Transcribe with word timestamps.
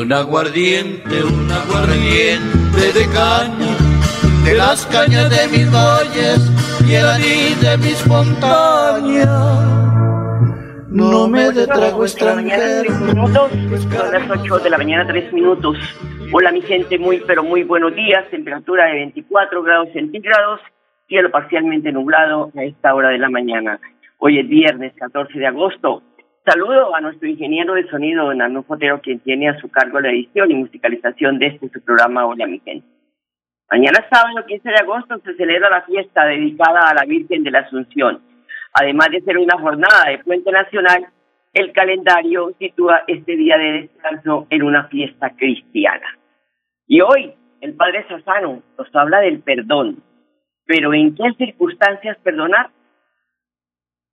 un 0.00 0.12
aguardiente, 0.12 1.24
un 1.24 1.50
aguardiente 1.50 2.92
de 2.92 3.04
caña, 3.12 3.76
de 4.44 4.54
las 4.54 4.86
cañas 4.86 5.28
de 5.30 5.48
mis 5.48 5.72
valles 5.72 6.40
y 6.86 6.94
el 6.94 7.06
anís 7.06 7.60
de 7.60 7.78
mis 7.78 8.06
montañas. 8.06 9.28
No 10.88 11.28
me 11.28 11.50
de 11.50 11.66
trago 11.66 12.04
extranjero. 12.04 12.90
minutos. 13.00 13.50
Son 13.50 14.12
las 14.12 14.30
8 14.30 14.58
de 14.58 14.70
la 14.70 14.78
mañana, 14.78 15.06
tres 15.06 15.32
minutos. 15.32 15.76
Hola, 16.32 16.52
mi 16.52 16.62
gente, 16.62 16.98
muy, 16.98 17.22
pero 17.26 17.42
muy 17.42 17.64
buenos 17.64 17.94
días. 17.94 18.24
Temperatura 18.30 18.86
de 18.86 18.94
24 18.94 19.62
grados 19.62 19.88
centígrados, 19.92 20.60
cielo 21.08 21.30
parcialmente 21.30 21.90
nublado 21.92 22.52
a 22.56 22.62
esta 22.62 22.94
hora 22.94 23.08
de 23.08 23.18
la 23.18 23.28
mañana. 23.28 23.80
Hoy 24.18 24.38
es 24.38 24.48
viernes 24.48 24.92
14 24.96 25.38
de 25.38 25.46
agosto. 25.46 26.02
Saludo 26.48 26.96
a 26.96 27.02
nuestro 27.02 27.28
ingeniero 27.28 27.74
de 27.74 27.86
sonido, 27.90 28.24
don 28.24 28.40
Arnulfo 28.40 28.72
Otero, 28.72 29.02
quien 29.02 29.20
tiene 29.20 29.50
a 29.50 29.58
su 29.60 29.68
cargo 29.68 30.00
la 30.00 30.08
edición 30.08 30.50
y 30.50 30.54
musicalización 30.54 31.38
de 31.38 31.48
este 31.48 31.68
su 31.68 31.82
programa 31.82 32.24
Hola, 32.24 32.46
mi 32.46 32.58
gente. 32.60 32.86
Mañana 33.70 34.06
sábado 34.10 34.46
15 34.46 34.66
de 34.66 34.76
agosto 34.76 35.18
se 35.18 35.34
celebra 35.34 35.68
la 35.68 35.82
fiesta 35.82 36.24
dedicada 36.24 36.88
a 36.88 36.94
la 36.94 37.04
Virgen 37.04 37.42
de 37.42 37.50
la 37.50 37.58
Asunción. 37.58 38.22
Además 38.72 39.10
de 39.10 39.20
ser 39.20 39.36
una 39.36 39.58
jornada 39.60 40.08
de 40.08 40.20
puente 40.20 40.50
nacional, 40.50 41.08
el 41.52 41.70
calendario 41.72 42.54
sitúa 42.58 43.02
este 43.06 43.36
día 43.36 43.58
de 43.58 43.82
descanso 43.82 44.46
en 44.48 44.62
una 44.62 44.84
fiesta 44.84 45.34
cristiana. 45.36 46.16
Y 46.86 47.02
hoy 47.02 47.34
el 47.60 47.74
Padre 47.74 48.06
Sassano 48.08 48.62
nos 48.78 48.96
habla 48.96 49.20
del 49.20 49.40
perdón. 49.40 50.02
Pero 50.64 50.94
¿en 50.94 51.14
qué 51.14 51.30
circunstancias 51.36 52.16
perdonar? 52.22 52.70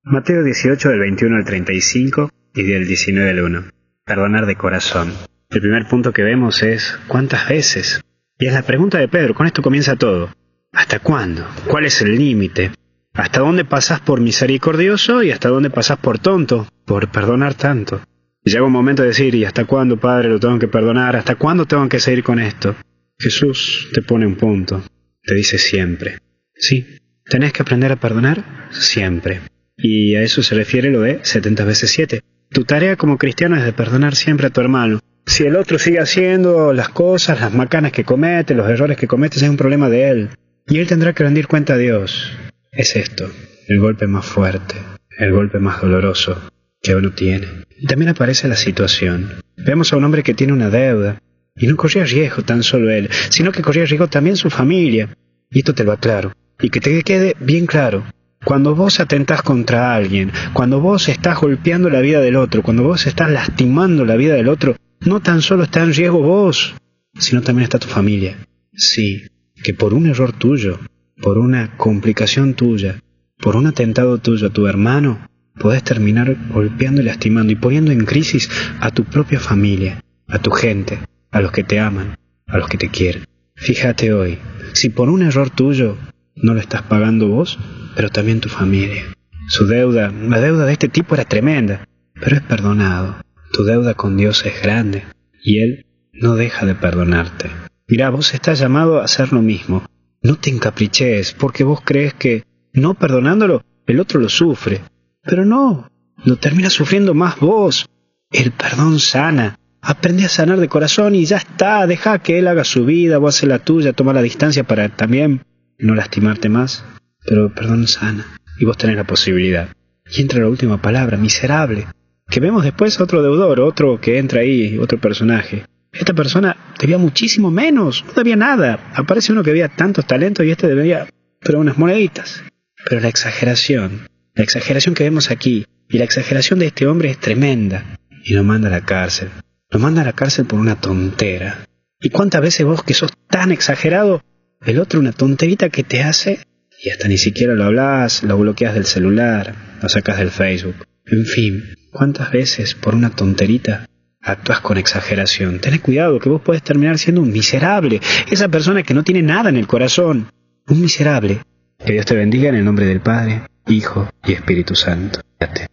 Mateo 0.08 0.44
18 0.44 0.90
del 0.90 1.00
21 1.00 1.36
al 1.36 1.46
35 1.46 2.30
y 2.54 2.62
del 2.62 2.86
19 2.86 3.28
al 3.28 3.42
1. 3.42 3.64
Perdonar 4.06 4.46
de 4.46 4.56
corazón. 4.56 5.12
El 5.50 5.62
primer 5.62 5.88
punto 5.88 6.14
que 6.14 6.22
vemos 6.22 6.62
es 6.62 7.00
¿cuántas 7.08 7.50
veces? 7.50 8.02
Y 8.38 8.46
es 8.46 8.54
la 8.54 8.62
pregunta 8.62 9.00
de 9.00 9.08
Pedro, 9.08 9.34
con 9.34 9.48
esto 9.48 9.64
comienza 9.64 9.96
todo. 9.96 10.30
¿Hasta 10.72 11.00
cuándo? 11.00 11.48
¿Cuál 11.66 11.86
es 11.86 12.04
el 12.04 12.16
límite? 12.16 12.70
¿Hasta 13.14 13.40
dónde 13.40 13.66
pasás 13.66 14.00
por 14.00 14.22
misericordioso 14.22 15.24
y 15.24 15.32
hasta 15.32 15.50
dónde 15.50 15.72
pasás 15.72 15.98
por 15.98 16.20
tonto? 16.20 16.68
Por 16.86 17.10
perdonar 17.10 17.56
tanto. 17.56 18.02
Llega 18.44 18.64
un 18.64 18.74
momento 18.74 19.02
de 19.02 19.08
decir, 19.08 19.34
¿y 19.34 19.44
hasta 19.44 19.66
cuándo, 19.66 20.00
Padre, 20.00 20.30
lo 20.30 20.40
tengo 20.40 20.60
que 20.60 20.68
perdonar? 20.68 21.16
¿Hasta 21.16 21.34
cuándo 21.34 21.66
tengo 21.66 21.90
que 21.90 22.00
seguir 22.00 22.24
con 22.24 22.38
esto? 22.38 22.76
Jesús 23.18 23.90
te 23.92 24.04
pone 24.04 24.28
un 24.28 24.36
punto. 24.36 24.84
Te 25.24 25.34
dice 25.34 25.58
siempre. 25.58 26.20
Sí, 26.54 27.00
tenés 27.28 27.54
que 27.54 27.64
aprender 27.64 27.92
a 27.92 27.96
perdonar 27.96 28.70
siempre. 28.70 29.42
Y 29.78 30.16
a 30.16 30.22
eso 30.22 30.42
se 30.44 30.56
refiere 30.56 30.90
lo 30.90 31.02
de 31.02 31.20
70 31.24 31.66
veces 31.66 31.92
7. 31.92 32.22
Tu 32.50 32.64
tarea 32.64 32.96
como 32.96 33.18
cristiano 33.18 33.56
es 33.58 33.66
de 33.66 33.74
perdonar 33.74 34.16
siempre 34.16 34.48
a 34.48 34.50
tu 34.50 34.62
hermano. 34.62 35.00
Si 35.26 35.44
el 35.44 35.56
otro 35.56 35.80
sigue 35.80 36.00
haciendo 36.00 36.72
las 36.74 36.90
cosas, 36.90 37.42
las 37.42 37.54
macanas 37.54 37.92
que 37.92 38.04
comete, 38.04 38.54
los 38.54 38.70
errores 38.70 38.98
que 38.98 39.08
comete, 39.08 39.38
es 39.38 39.44
un 39.44 39.58
problema 39.58 39.90
de 39.90 40.10
él. 40.10 40.30
Y 40.68 40.80
él 40.80 40.88
tendrá 40.88 41.14
que 41.14 41.24
rendir 41.24 41.48
cuenta 41.48 41.74
a 41.74 41.78
Dios. 41.78 42.32
Es 42.72 42.96
esto, 42.96 43.30
el 43.68 43.80
golpe 43.80 44.08
más 44.08 44.26
fuerte, 44.26 44.76
el 45.18 45.32
golpe 45.32 45.60
más 45.60 45.82
doloroso 45.82 46.50
que 46.82 46.96
uno 46.96 47.12
tiene. 47.12 47.48
Y 47.78 47.88
también 47.88 48.10
aparece 48.10 48.48
la 48.48 48.56
situación. 48.56 49.42
Vemos 49.58 49.92
a 49.92 49.98
un 49.98 50.04
hombre 50.04 50.24
que 50.24 50.34
tiene 50.34 50.54
una 50.54 50.70
deuda. 50.70 51.22
Y 51.58 51.68
no 51.68 51.78
corría 51.78 52.04
riesgo 52.04 52.42
tan 52.44 52.64
solo 52.64 52.90
él, 52.92 53.10
sino 53.30 53.52
que 53.52 53.62
corría 53.62 53.86
riesgo 53.86 54.08
también 54.08 54.36
su 54.36 54.50
familia. 54.50 55.10
Y 55.50 55.60
esto 55.60 55.74
te 55.74 55.86
lo 55.86 55.94
aclaro. 55.94 56.34
Y 56.60 56.70
que 56.70 56.82
te 56.82 57.02
quede 57.04 57.36
bien 57.40 57.66
claro. 57.66 58.04
Cuando 58.46 58.76
vos 58.76 59.00
atentás 59.00 59.42
contra 59.42 59.96
alguien, 59.96 60.32
cuando 60.54 60.80
vos 60.80 61.10
estás 61.10 61.42
golpeando 61.42 61.90
la 61.90 62.00
vida 62.00 62.22
del 62.22 62.36
otro, 62.36 62.62
cuando 62.62 62.84
vos 62.84 63.08
estás 63.08 63.32
lastimando 63.32 64.06
la 64.06 64.16
vida 64.16 64.36
del 64.36 64.50
otro, 64.50 64.76
no 65.00 65.20
tan 65.20 65.42
solo 65.42 65.64
está 65.64 65.82
en 65.82 65.96
riesgo 65.96 66.20
vos, 66.20 66.76
sino 67.18 67.42
también 67.42 67.64
está 67.64 67.80
tu 67.80 67.88
familia. 67.88 68.38
Sí, 68.72 69.24
que 69.64 69.74
por 69.74 69.96
un 69.96 70.06
error 70.06 70.32
tuyo, 70.32 70.80
por 71.20 71.40
una 71.40 71.76
complicación 71.76 72.54
tuya, 72.54 73.00
por 73.40 73.56
un 73.56 73.66
atentado 73.66 74.20
tuyo 74.20 74.46
a 74.46 74.54
tu 74.54 74.68
hermano, 74.68 75.28
podés 75.58 75.84
terminar 75.84 76.38
golpeando 76.54 77.02
y 77.02 77.06
lastimando 77.06 77.52
y 77.52 77.56
poniendo 77.56 77.92
en 77.92 78.06
crisis 78.06 78.48
a 78.80 78.92
tu 78.92 79.06
propia 79.06 79.40
familia, 79.40 80.04
a 80.28 80.38
tu 80.38 80.52
gente, 80.52 81.00
a 81.32 81.42
los 81.42 81.52
que 81.52 81.64
te 81.64 81.80
aman, 81.80 82.16
a 82.46 82.60
los 82.60 82.68
que 82.68 82.78
te 82.78 82.90
quieren. 82.90 83.24
Fíjate 83.56 84.14
hoy, 84.14 84.38
si 84.74 84.90
por 84.90 85.10
un 85.10 85.24
error 85.24 85.50
tuyo 85.50 85.98
no 86.36 86.54
lo 86.54 86.60
estás 86.60 86.84
pagando 86.84 87.28
vos, 87.28 87.58
pero 87.96 88.10
también 88.10 88.42
tu 88.42 88.50
familia. 88.50 89.04
Su 89.48 89.68
deuda, 89.68 90.12
la 90.12 90.42
deuda 90.42 90.66
de 90.66 90.74
este 90.74 90.90
tipo 90.90 91.16
era 91.16 91.26
tremenda, 91.26 91.88
pero 92.14 92.36
es 92.36 92.42
perdonado. 92.42 93.18
Tu 93.52 93.64
deuda 93.64 93.94
con 93.94 94.18
Dios 94.18 94.46
es 94.46 94.62
grande 94.62 95.06
y 95.44 95.60
Él 95.60 95.86
no 96.14 96.36
deja 96.36 96.66
de 96.66 96.76
perdonarte. 96.76 97.50
Mirá, 97.88 98.10
vos 98.10 98.34
estás 98.34 98.60
llamado 98.60 99.00
a 99.00 99.06
hacer 99.06 99.32
lo 99.32 99.42
mismo. 99.42 99.86
No 100.24 100.36
te 100.36 100.50
encapriches 100.50 101.34
porque 101.34 101.64
vos 101.64 101.82
crees 101.84 102.14
que 102.14 102.44
no 102.74 102.96
perdonándolo 102.96 103.64
el 103.86 104.00
otro 104.00 104.20
lo 104.20 104.30
sufre. 104.30 104.82
Pero 105.22 105.46
no, 105.46 105.92
lo 106.24 106.38
termina 106.38 106.70
sufriendo 106.70 107.14
más 107.14 107.40
vos. 107.40 107.86
El 108.32 108.52
perdón 108.52 109.00
sana. 109.00 109.60
Aprende 109.82 110.26
a 110.26 110.30
sanar 110.30 110.60
de 110.60 110.68
corazón 110.68 111.14
y 111.14 111.26
ya 111.26 111.38
está. 111.38 111.86
Deja 111.86 112.18
que 112.20 112.40
Él 112.40 112.48
haga 112.48 112.64
su 112.64 112.86
vida, 112.86 113.20
vos 113.20 113.36
haces 113.36 113.48
la 113.48 113.60
tuya, 113.60 113.94
toma 113.94 114.14
la 114.14 114.24
distancia 114.24 114.64
para 114.64 114.90
también 114.90 115.44
no 115.78 115.94
lastimarte 115.94 116.50
más. 116.50 116.84
Pero 117.26 117.54
perdón 117.54 117.88
sana 117.88 118.26
y 118.58 118.66
vos 118.66 118.78
tenés 118.78 118.96
la 118.96 119.04
posibilidad. 119.04 119.70
Y 120.10 120.22
entra 120.22 120.40
la 120.40 120.48
última 120.48 120.82
palabra, 120.82 121.18
miserable. 121.18 121.88
Que 122.30 122.40
vemos 122.40 122.64
después 122.64 123.00
otro 123.00 123.22
deudor, 123.22 123.60
otro 123.60 124.00
que 124.00 124.18
entra 124.18 124.42
ahí, 124.42 124.78
otro 124.78 125.00
personaje. 125.00 125.66
Esta 125.92 126.14
persona 126.14 126.76
debía 126.80 126.98
muchísimo 126.98 127.52
menos, 127.52 128.04
no 128.06 128.14
debía 128.14 128.36
nada. 128.36 128.92
Aparece 128.94 129.32
uno 129.32 129.44
que 129.44 129.52
debía 129.52 129.70
tantos 129.70 130.06
talentos 130.06 130.46
y 130.46 130.52
este 130.52 130.68
debía, 130.68 131.08
pero 131.40 131.60
unas 131.60 131.78
moneditas. 131.78 132.44
Pero 132.88 133.02
la 133.02 133.08
exageración, 133.08 134.08
la 134.34 134.44
exageración 134.44 134.94
que 134.94 135.06
vemos 135.06 135.32
aquí, 135.32 135.66
y 135.88 135.98
la 135.98 136.04
exageración 136.04 136.60
de 136.60 136.68
este 136.68 136.88
hombre 136.88 137.10
es 137.12 137.20
tremenda. 137.20 137.98
Y 138.24 138.34
lo 138.34 138.44
manda 138.44 138.68
a 138.68 138.72
la 138.72 138.82
cárcel. 138.82 139.30
Lo 139.70 139.80
manda 139.80 140.02
a 140.02 140.06
la 140.06 140.14
cárcel 140.14 140.46
por 140.46 140.60
una 140.60 140.80
tontera. 140.80 141.66
¿Y 142.02 142.10
cuántas 142.10 142.42
veces 142.42 142.66
vos 142.66 142.84
que 142.84 142.94
sos 142.94 143.12
tan 143.30 143.52
exagerado, 143.52 144.22
el 144.66 144.80
otro 144.80 145.00
una 145.00 145.12
tonterita 145.12 145.70
que 145.70 145.84
te 145.84 146.04
hace 146.04 146.40
y 146.86 146.92
hasta 146.92 147.08
ni 147.08 147.18
siquiera 147.18 147.56
lo 147.56 147.64
hablas, 147.64 148.24
lo 148.24 148.38
bloqueas 148.38 148.76
del 148.76 148.86
celular, 148.86 149.56
lo 149.82 149.90
sacas 149.90 150.20
del 150.20 150.30
Facebook? 150.30 150.86
En 151.08 151.26
fin, 151.26 151.64
¿cuántas 151.92 152.32
veces 152.32 152.76
por 152.76 152.94
una 152.94 153.10
tonterita 153.10 153.88
actúas 154.22 154.60
con 154.60 154.78
exageración? 154.78 155.60
Tened 155.60 155.82
cuidado 155.82 156.20
que 156.20 156.30
vos 156.30 156.42
puedes 156.42 156.62
terminar 156.62 157.00
siendo 157.00 157.22
un 157.22 157.32
miserable, 157.32 158.00
esa 158.32 158.50
persona 158.50 158.84
que 158.84 158.94
no 158.94 159.04
tiene 159.04 159.24
nada 159.24 159.50
en 159.50 159.58
el 159.58 159.66
corazón, 159.66 160.28
un 160.68 160.82
miserable. 160.82 161.40
Que 161.84 161.94
Dios 161.94 162.06
te 162.06 162.16
bendiga 162.16 162.50
en 162.50 162.56
el 162.56 162.66
nombre 162.66 162.86
del 162.86 163.02
Padre, 163.02 163.42
Hijo 163.68 164.08
y 164.24 164.34
Espíritu 164.34 164.76
Santo. 164.76 165.22
Fíjate. 165.40 165.66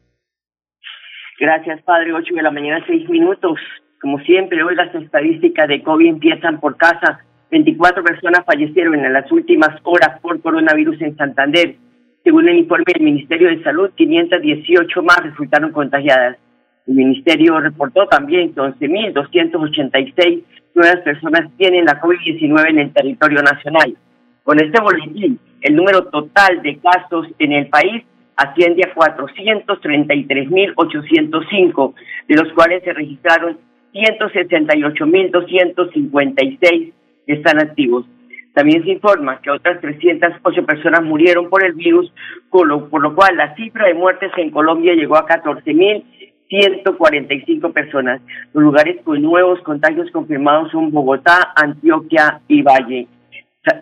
Gracias, 1.38 1.82
Padre. 1.82 2.14
8 2.14 2.34
de 2.34 2.42
la 2.42 2.50
mañana, 2.50 2.82
6 2.86 3.10
minutos. 3.10 3.58
Como 4.00 4.18
siempre, 4.20 4.62
hoy 4.62 4.74
las 4.74 4.94
estadísticas 4.94 5.68
de 5.68 5.82
COVID 5.82 6.08
empiezan 6.08 6.58
por 6.58 6.76
casa. 6.78 7.20
24 7.52 8.02
personas 8.02 8.44
fallecieron 8.46 8.94
en 8.94 9.12
las 9.12 9.30
últimas 9.30 9.78
horas 9.82 10.18
por 10.22 10.40
coronavirus 10.40 11.02
en 11.02 11.14
Santander. 11.18 11.76
Según 12.24 12.48
el 12.48 12.60
informe 12.60 12.86
del 12.94 13.02
Ministerio 13.02 13.50
de 13.50 13.62
Salud, 13.62 13.90
518 13.94 15.02
más 15.02 15.18
resultaron 15.22 15.70
contagiadas. 15.70 16.38
El 16.86 16.94
Ministerio 16.94 17.60
reportó 17.60 18.06
también 18.06 18.54
que 18.54 18.60
11.286 18.60 20.44
nuevas 20.74 20.96
personas 21.04 21.50
tienen 21.58 21.84
la 21.84 22.00
COVID-19 22.00 22.70
en 22.70 22.78
el 22.78 22.90
territorio 22.94 23.42
nacional. 23.42 23.98
Con 24.44 24.58
este 24.58 24.80
boletín, 24.80 25.38
el 25.60 25.76
número 25.76 26.04
total 26.04 26.62
de 26.62 26.78
casos 26.78 27.26
en 27.38 27.52
el 27.52 27.66
país 27.66 28.02
asciende 28.36 28.82
a 28.82 28.94
433.805, 28.94 31.94
de 32.28 32.34
los 32.34 32.50
cuales 32.54 32.82
se 32.82 32.94
registraron 32.94 33.58
168.256 33.92 36.58
que 36.58 37.01
están 37.26 37.60
activos. 37.60 38.06
También 38.54 38.84
se 38.84 38.90
informa 38.90 39.40
que 39.40 39.50
otras 39.50 39.80
308 39.80 40.66
personas 40.66 41.02
murieron 41.02 41.48
por 41.48 41.64
el 41.64 41.72
virus, 41.72 42.12
por 42.50 42.66
lo, 42.66 42.90
por 42.90 43.00
lo 43.00 43.14
cual 43.14 43.34
la 43.36 43.54
cifra 43.54 43.86
de 43.86 43.94
muertes 43.94 44.30
en 44.36 44.50
Colombia 44.50 44.92
llegó 44.94 45.16
a 45.16 45.26
14.145 45.26 47.72
personas. 47.72 48.20
Los 48.52 48.62
lugares 48.62 49.00
con 49.04 49.22
nuevos 49.22 49.58
contagios 49.62 50.10
confirmados 50.10 50.70
son 50.70 50.90
Bogotá, 50.90 51.54
Antioquia 51.56 52.42
y 52.46 52.60
Valle. 52.60 53.06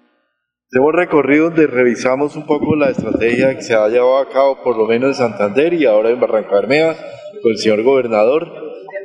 Hemos 0.72 0.92
recorrido 0.96 1.50
donde 1.50 1.68
revisamos 1.68 2.34
un 2.34 2.44
poco 2.44 2.74
la 2.74 2.90
estrategia 2.90 3.54
que 3.54 3.62
se 3.62 3.76
ha 3.76 3.86
llevado 3.86 4.18
a 4.18 4.28
cabo 4.28 4.64
por 4.64 4.76
lo 4.76 4.86
menos 4.86 5.10
en 5.10 5.28
Santander 5.28 5.74
y 5.74 5.86
ahora 5.86 6.10
en 6.10 6.18
Barranca 6.18 6.56
Bermeja 6.56 6.96
con 7.42 7.52
el 7.52 7.58
señor 7.58 7.82
gobernador, 7.82 8.50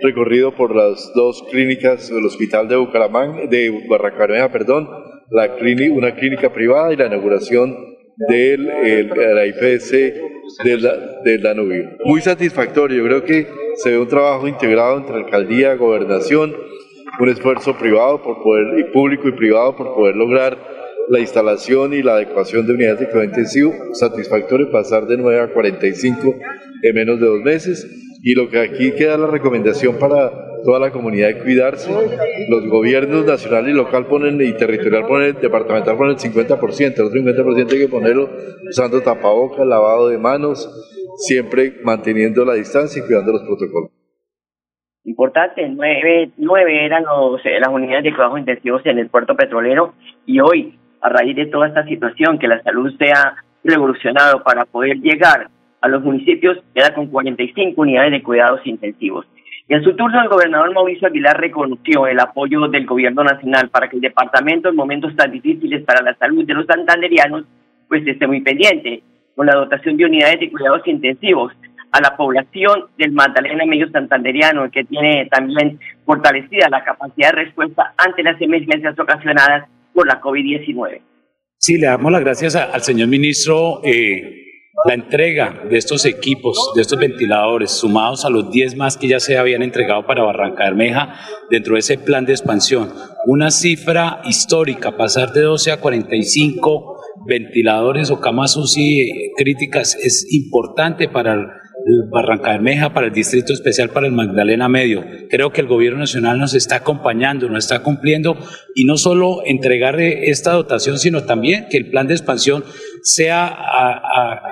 recorrido 0.02 0.56
por 0.56 0.76
las 0.76 1.12
dos 1.16 1.44
clínicas 1.50 2.10
del 2.10 2.26
Hospital 2.26 2.68
de 2.68 2.76
Bucaramanga, 2.76 3.48
de 3.48 3.86
Barrancarmeja, 3.88 4.52
perdón, 4.52 4.90
la 5.30 5.56
clínica, 5.56 5.94
una 5.94 6.16
clínica 6.16 6.54
privada 6.54 6.94
y 6.94 6.98
la 6.98 7.08
inauguración 7.08 7.76
del 8.30 8.66
la 8.66 9.46
IPS 9.46 9.92
del 10.64 11.42
Danubio. 11.42 11.98
Muy 12.06 12.22
satisfactorio, 12.22 12.98
yo 12.98 13.06
creo 13.06 13.24
que 13.24 13.48
se 13.76 13.92
ve 13.92 13.98
un 13.98 14.08
trabajo 14.08 14.48
integrado 14.48 14.98
entre 14.98 15.16
alcaldía, 15.16 15.76
gobernación, 15.76 16.56
un 17.20 17.30
esfuerzo 17.30 17.78
privado 17.78 18.22
por 18.22 18.44
poder, 18.44 18.80
y 18.80 18.92
público 18.92 19.28
y 19.28 19.32
privado 19.34 19.76
por 19.76 19.96
poder 19.96 20.16
lograr 20.16 20.58
la 21.10 21.20
instalación 21.20 21.94
y 21.94 22.02
la 22.02 22.14
adecuación 22.14 22.66
de 22.66 22.74
unidades 22.74 23.00
de 23.00 23.06
cuidado 23.08 23.26
intensivo, 23.26 23.74
satisfactorio 23.94 24.72
pasar 24.72 25.06
de 25.06 25.18
9 25.18 25.42
a 25.42 25.54
45 25.54 26.36
en 26.82 26.96
menos 26.96 27.20
de 27.20 27.26
dos 27.26 27.42
meses 27.42 28.04
y 28.25 28.36
lo 28.36 28.50
que 28.50 28.58
aquí 28.58 28.94
queda 28.94 29.18
la 29.18 29.28
recomendación 29.28 30.00
para 30.00 30.31
toda 30.64 30.80
la 30.80 30.92
comunidad 30.92 31.28
de 31.28 31.40
cuidarse. 31.40 31.92
Los 32.50 32.66
gobiernos 32.70 33.25
nacional 33.25 33.68
y 33.68 33.74
local 33.74 34.06
ponen 34.06 34.40
y 34.42 34.54
territorial 34.54 35.06
ponen, 35.06 35.36
departamental 35.42 35.98
ponen 35.98 36.16
el 36.16 36.20
50%, 36.20 37.00
el 37.00 37.06
otro 37.06 37.20
50% 37.20 37.74
hay 37.74 37.80
que 37.80 37.88
ponerlo 37.90 38.30
usando 38.70 39.02
tapabocas, 39.02 39.68
lavado 39.68 40.08
de 40.08 40.18
manos, 40.18 40.70
siempre 41.18 41.74
manteniendo 41.84 42.46
la 42.46 42.54
distancia 42.54 43.04
y 43.04 43.06
cuidando 43.06 43.34
los 43.34 43.42
protocolos. 43.44 43.92
Importante, 45.04 45.68
nueve, 45.68 46.31
nueve 46.38 46.86
eran 46.86 47.04
los, 47.04 47.46
eh, 47.46 47.60
las 47.60 47.74
unidades 47.74 48.06
de 48.06 48.12
cuidados 48.12 48.40
intensivos 48.40 48.86
en 48.86 49.00
el 49.00 49.10
puerto 49.10 49.36
petrolero 49.36 49.96
y 50.25 50.40
hoy, 50.40 50.80
a 51.02 51.10
raíz 51.10 51.36
de 51.36 51.48
toda 51.48 51.68
esta 51.68 51.84
situación, 51.84 52.40
que 52.40 52.48
la 52.48 52.64
salud 52.64 52.90
sea 52.98 53.36
revolucionado 53.66 54.42
para 54.44 54.64
poder 54.64 54.96
llegar 55.02 55.50
a 55.84 55.90
los 55.90 56.02
municipios 56.02 56.58
queda 56.74 56.94
con 56.94 57.08
45 57.08 57.80
unidades 57.80 58.12
de 58.14 58.24
cuidados 58.24 58.62
intensivos. 58.64 59.26
Y 59.68 59.74
en 59.74 59.84
su 59.84 59.94
turno, 59.98 60.22
el 60.22 60.30
gobernador 60.30 60.74
Mauricio 60.74 61.10
Aguilar 61.10 61.38
reconoció 61.38 62.08
el 62.08 62.22
apoyo 62.22 62.70
del 62.70 62.86
gobierno 62.86 63.22
nacional 63.22 63.70
para 63.70 63.90
que 63.90 63.98
el 63.98 64.02
departamento 64.02 64.70
en 64.70 64.78
momentos 64.78 65.14
tan 65.18 65.32
difíciles 65.32 65.84
para 65.84 66.02
la 66.02 66.16
salud 66.16 66.46
de 66.46 66.54
los 66.54 66.66
santanderianos 66.66 67.44
pues 67.90 68.08
esté 68.08 68.26
muy 68.28 68.40
pendiente 68.40 69.04
con 69.36 69.46
la 69.46 69.56
dotación 69.56 69.98
de 69.98 70.06
unidades 70.06 70.40
de 70.40 70.52
cuidados 70.52 70.88
intensivos 70.88 71.52
a 71.92 72.00
la 72.00 72.16
población 72.16 72.86
del 72.98 73.12
Magdalena 73.12 73.66
Medio 73.66 73.90
Santanderiano, 73.90 74.72
que 74.72 74.86
tiene 74.86 75.28
también 75.30 75.80
fortalecida 76.06 76.70
la 76.70 76.84
capacidad 76.84 77.32
de 77.32 77.44
respuesta 77.44 77.94
ante 77.98 78.24
las 78.24 78.42
emergencias 78.42 78.98
ocasionadas 78.98 79.68
por 79.94 80.08
la 80.08 80.22
COVID-19. 80.22 81.02
Sí, 81.58 81.78
le 81.78 81.88
damos 81.88 82.12
las 82.12 82.22
gracias 82.22 82.56
al 82.56 82.82
señor 82.82 83.10
ministro 83.10 83.82
eh, 83.84 84.43
la 84.86 84.94
entrega 84.94 85.64
de 85.70 85.78
estos 85.78 86.06
equipos, 86.06 86.72
de 86.76 86.82
estos 86.82 87.00
ventiladores, 87.00 87.72
sumados 87.72 88.26
a 88.26 88.30
los 88.30 88.52
10 88.52 88.76
más 88.76 88.98
que 88.98 89.08
ya 89.08 89.20
se 89.20 89.38
habían 89.38 89.64
entregado 89.64 90.06
para 90.06 90.24
Barranca 90.24 90.66
Bermeja 90.66 91.16
dentro 91.50 91.76
de 91.76 91.80
ese 91.80 91.98
plan 91.98 92.26
de 92.26 92.34
expansión. 92.34 92.92
Una 93.26 93.50
cifra 93.52 94.22
histórica, 94.26 94.98
pasar 94.98 95.32
de 95.32 95.42
12 95.42 95.72
a 95.72 95.80
45 95.80 97.02
ventiladores 97.26 98.12
o 98.12 98.20
camas 98.20 98.58
UCI 98.58 99.32
críticas 99.38 99.96
es 99.96 100.28
importante 100.34 101.08
para 101.08 101.62
Barranca 102.12 102.52
Bermeja, 102.52 102.94
para 102.94 103.08
el 103.08 103.14
Distrito 103.14 103.52
Especial 103.52 103.90
para 103.90 104.08
el 104.08 104.14
Magdalena 104.14 104.70
Medio. 104.70 105.04
Creo 105.30 105.52
que 105.52 105.62
el 105.62 105.68
Gobierno 105.68 106.00
Nacional 106.00 106.40
nos 106.40 106.54
está 106.54 106.78
acompañando, 106.78 107.50
nos 107.50 107.66
está 107.66 107.84
cumpliendo 107.84 108.38
y 108.76 108.86
no 108.86 108.98
solo 108.98 109.42
entregar 109.46 110.00
esta 110.00 110.54
dotación, 110.54 110.98
sino 110.98 111.24
también 111.24 111.68
que 111.70 111.78
el 111.78 111.90
plan 111.90 112.08
de 112.08 112.14
expansión 112.14 112.64
sea 113.04 114.02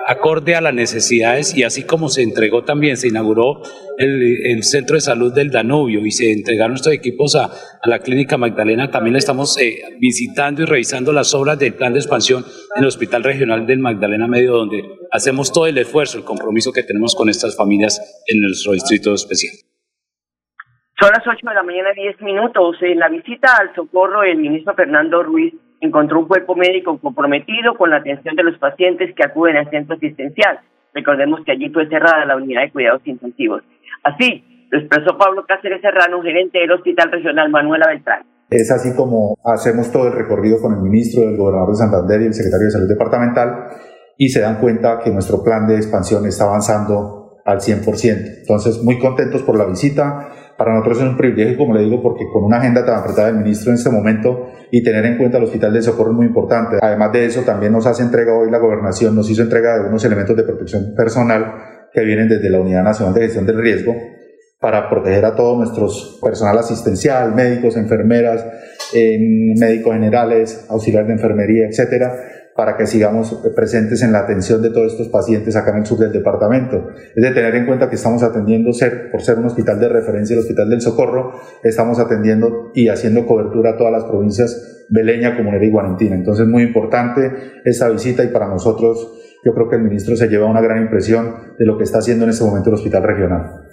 acorde 0.08 0.54
a 0.54 0.60
las 0.60 0.74
necesidades 0.74 1.56
y 1.56 1.64
así 1.64 1.86
como 1.86 2.10
se 2.10 2.22
entregó 2.22 2.64
también, 2.64 2.98
se 2.98 3.08
inauguró 3.08 3.62
el, 3.96 4.62
Centro 4.62 4.94
de 4.94 5.00
Salud 5.00 5.32
del 5.32 5.50
Danubio 5.50 6.04
y 6.04 6.10
se 6.10 6.30
entregaron 6.30 6.76
estos 6.76 6.92
equipos 6.92 7.34
a, 7.34 7.50
la 7.84 7.98
Clínica 7.98 8.36
Magdalena, 8.36 8.90
también 8.90 9.16
estamos 9.16 9.58
eh, 9.58 9.82
visitando 9.98 10.62
y 10.62 10.66
revisando 10.66 11.12
las 11.12 11.34
obras 11.34 11.58
del 11.58 11.74
plan 11.74 11.94
de 11.94 11.98
expansión 11.98 12.44
en 12.76 12.82
el 12.82 12.88
Hospital 12.88 13.24
Regional 13.24 13.66
del 13.66 13.78
Magdalena 13.78 14.28
Medio, 14.28 14.52
donde 14.52 14.84
hacemos 15.10 15.50
todo 15.50 15.66
el 15.66 15.78
esfuerzo, 15.78 16.18
el 16.18 16.24
compromiso 16.24 16.72
que 16.72 16.82
tenemos 16.82 17.14
con 17.14 17.28
estas 17.28 17.56
familias 17.56 18.22
en 18.26 18.40
nuestro 18.40 18.72
distrito 18.72 19.14
especial. 19.14 19.54
Son 21.00 21.10
las 21.10 21.26
8 21.26 21.38
de 21.48 21.54
la 21.54 21.62
mañana, 21.64 21.90
10 21.96 22.20
minutos. 22.20 22.76
En 22.82 22.98
la 22.98 23.08
visita 23.08 23.56
al 23.56 23.74
socorro, 23.74 24.22
el 24.22 24.38
ministro 24.38 24.74
Fernando 24.74 25.22
Ruiz 25.22 25.52
encontró 25.82 26.20
un 26.20 26.28
cuerpo 26.28 26.54
médico 26.54 26.98
comprometido 26.98 27.74
con 27.76 27.90
la 27.90 27.96
atención 27.96 28.36
de 28.36 28.44
los 28.44 28.56
pacientes 28.58 29.14
que 29.14 29.24
acuden 29.24 29.56
al 29.56 29.68
centro 29.68 29.96
asistencial. 29.96 30.60
Recordemos 30.94 31.40
que 31.44 31.52
allí 31.52 31.68
fue 31.70 31.88
cerrada 31.88 32.24
la 32.24 32.36
unidad 32.36 32.62
de 32.62 32.70
cuidados 32.70 33.02
intensivos. 33.04 33.62
Así 34.04 34.66
lo 34.70 34.78
expresó 34.78 35.18
Pablo 35.18 35.44
Cáceres 35.46 35.82
Serrano, 35.82 36.22
gerente 36.22 36.60
del 36.60 36.72
Hospital 36.72 37.10
Regional 37.10 37.50
Manuela 37.50 37.86
Beltrán. 37.88 38.22
Es 38.48 38.70
así 38.70 38.94
como 38.94 39.36
hacemos 39.44 39.90
todo 39.90 40.06
el 40.08 40.14
recorrido 40.14 40.60
con 40.60 40.74
el 40.74 40.80
ministro, 40.80 41.24
el 41.24 41.36
gobernador 41.36 41.70
de 41.70 41.76
Santander 41.76 42.22
y 42.22 42.26
el 42.26 42.34
secretario 42.34 42.66
de 42.66 42.70
Salud 42.70 42.88
Departamental 42.88 43.68
y 44.16 44.28
se 44.28 44.40
dan 44.40 44.60
cuenta 44.60 45.00
que 45.02 45.10
nuestro 45.10 45.42
plan 45.42 45.66
de 45.66 45.76
expansión 45.76 46.24
está 46.26 46.44
avanzando 46.44 47.40
al 47.44 47.58
100%. 47.58 48.40
Entonces, 48.42 48.82
muy 48.84 48.98
contentos 48.98 49.42
por 49.42 49.56
la 49.56 49.64
visita. 49.64 50.28
Para 50.62 50.74
nosotros 50.74 50.98
es 50.98 51.08
un 51.08 51.16
privilegio, 51.16 51.58
como 51.58 51.74
le 51.74 51.82
digo, 51.82 52.00
porque 52.00 52.24
con 52.32 52.44
una 52.44 52.58
agenda 52.58 52.86
tan 52.86 53.00
apretada 53.00 53.26
del 53.26 53.38
ministro 53.38 53.72
en 53.72 53.78
este 53.78 53.90
momento 53.90 54.46
y 54.70 54.80
tener 54.80 55.04
en 55.06 55.18
cuenta 55.18 55.38
el 55.38 55.42
Hospital 55.42 55.72
de 55.72 55.82
Socorro 55.82 56.12
es 56.12 56.16
muy 56.16 56.26
importante. 56.26 56.76
Además 56.80 57.10
de 57.10 57.24
eso, 57.24 57.40
también 57.40 57.72
nos 57.72 57.84
hace 57.84 58.04
entrega 58.04 58.32
hoy 58.32 58.48
la 58.48 58.58
gobernación, 58.58 59.16
nos 59.16 59.28
hizo 59.28 59.42
entrega 59.42 59.82
de 59.82 59.88
unos 59.88 60.04
elementos 60.04 60.36
de 60.36 60.44
protección 60.44 60.94
personal 60.96 61.52
que 61.92 62.04
vienen 62.04 62.28
desde 62.28 62.48
la 62.48 62.60
Unidad 62.60 62.84
Nacional 62.84 63.12
de 63.12 63.22
Gestión 63.22 63.44
del 63.44 63.60
Riesgo 63.60 63.92
para 64.60 64.88
proteger 64.88 65.24
a 65.24 65.34
todo 65.34 65.56
nuestro 65.56 65.88
personal 66.22 66.56
asistencial, 66.56 67.34
médicos, 67.34 67.76
enfermeras, 67.76 68.46
eh, 68.94 69.18
médicos 69.58 69.94
generales, 69.94 70.64
auxiliares 70.70 71.08
de 71.08 71.14
enfermería, 71.14 71.66
etcétera, 71.66 72.14
para 72.56 72.76
que 72.76 72.86
sigamos 72.86 73.34
presentes 73.54 74.02
en 74.02 74.12
la 74.12 74.20
atención 74.20 74.60
de 74.60 74.70
todos 74.70 74.92
estos 74.92 75.08
pacientes 75.08 75.56
acá 75.56 75.70
en 75.70 75.78
el 75.78 75.86
sur 75.86 75.98
del 75.98 76.12
departamento. 76.12 76.88
Es 77.14 77.22
de 77.22 77.30
tener 77.30 77.54
en 77.54 77.66
cuenta 77.66 77.88
que 77.88 77.96
estamos 77.96 78.22
atendiendo, 78.22 78.70
por 79.10 79.22
ser 79.22 79.38
un 79.38 79.46
hospital 79.46 79.80
de 79.80 79.88
referencia, 79.88 80.34
el 80.34 80.40
Hospital 80.40 80.70
del 80.70 80.80
Socorro, 80.80 81.32
estamos 81.62 81.98
atendiendo 81.98 82.70
y 82.74 82.88
haciendo 82.88 83.26
cobertura 83.26 83.70
a 83.70 83.76
todas 83.76 83.92
las 83.92 84.04
provincias 84.04 84.84
Beleña, 84.90 85.36
Comunera 85.36 85.64
y 85.64 85.70
Guarentina. 85.70 86.14
Entonces, 86.14 86.46
muy 86.46 86.62
importante 86.62 87.32
esta 87.64 87.88
visita 87.88 88.22
y 88.24 88.28
para 88.28 88.48
nosotros, 88.48 89.38
yo 89.44 89.54
creo 89.54 89.68
que 89.68 89.76
el 89.76 89.82
ministro 89.82 90.14
se 90.16 90.28
lleva 90.28 90.46
una 90.46 90.60
gran 90.60 90.82
impresión 90.82 91.34
de 91.58 91.64
lo 91.64 91.78
que 91.78 91.84
está 91.84 91.98
haciendo 91.98 92.24
en 92.24 92.30
este 92.30 92.44
momento 92.44 92.68
el 92.68 92.74
Hospital 92.74 93.02
Regional. 93.02 93.71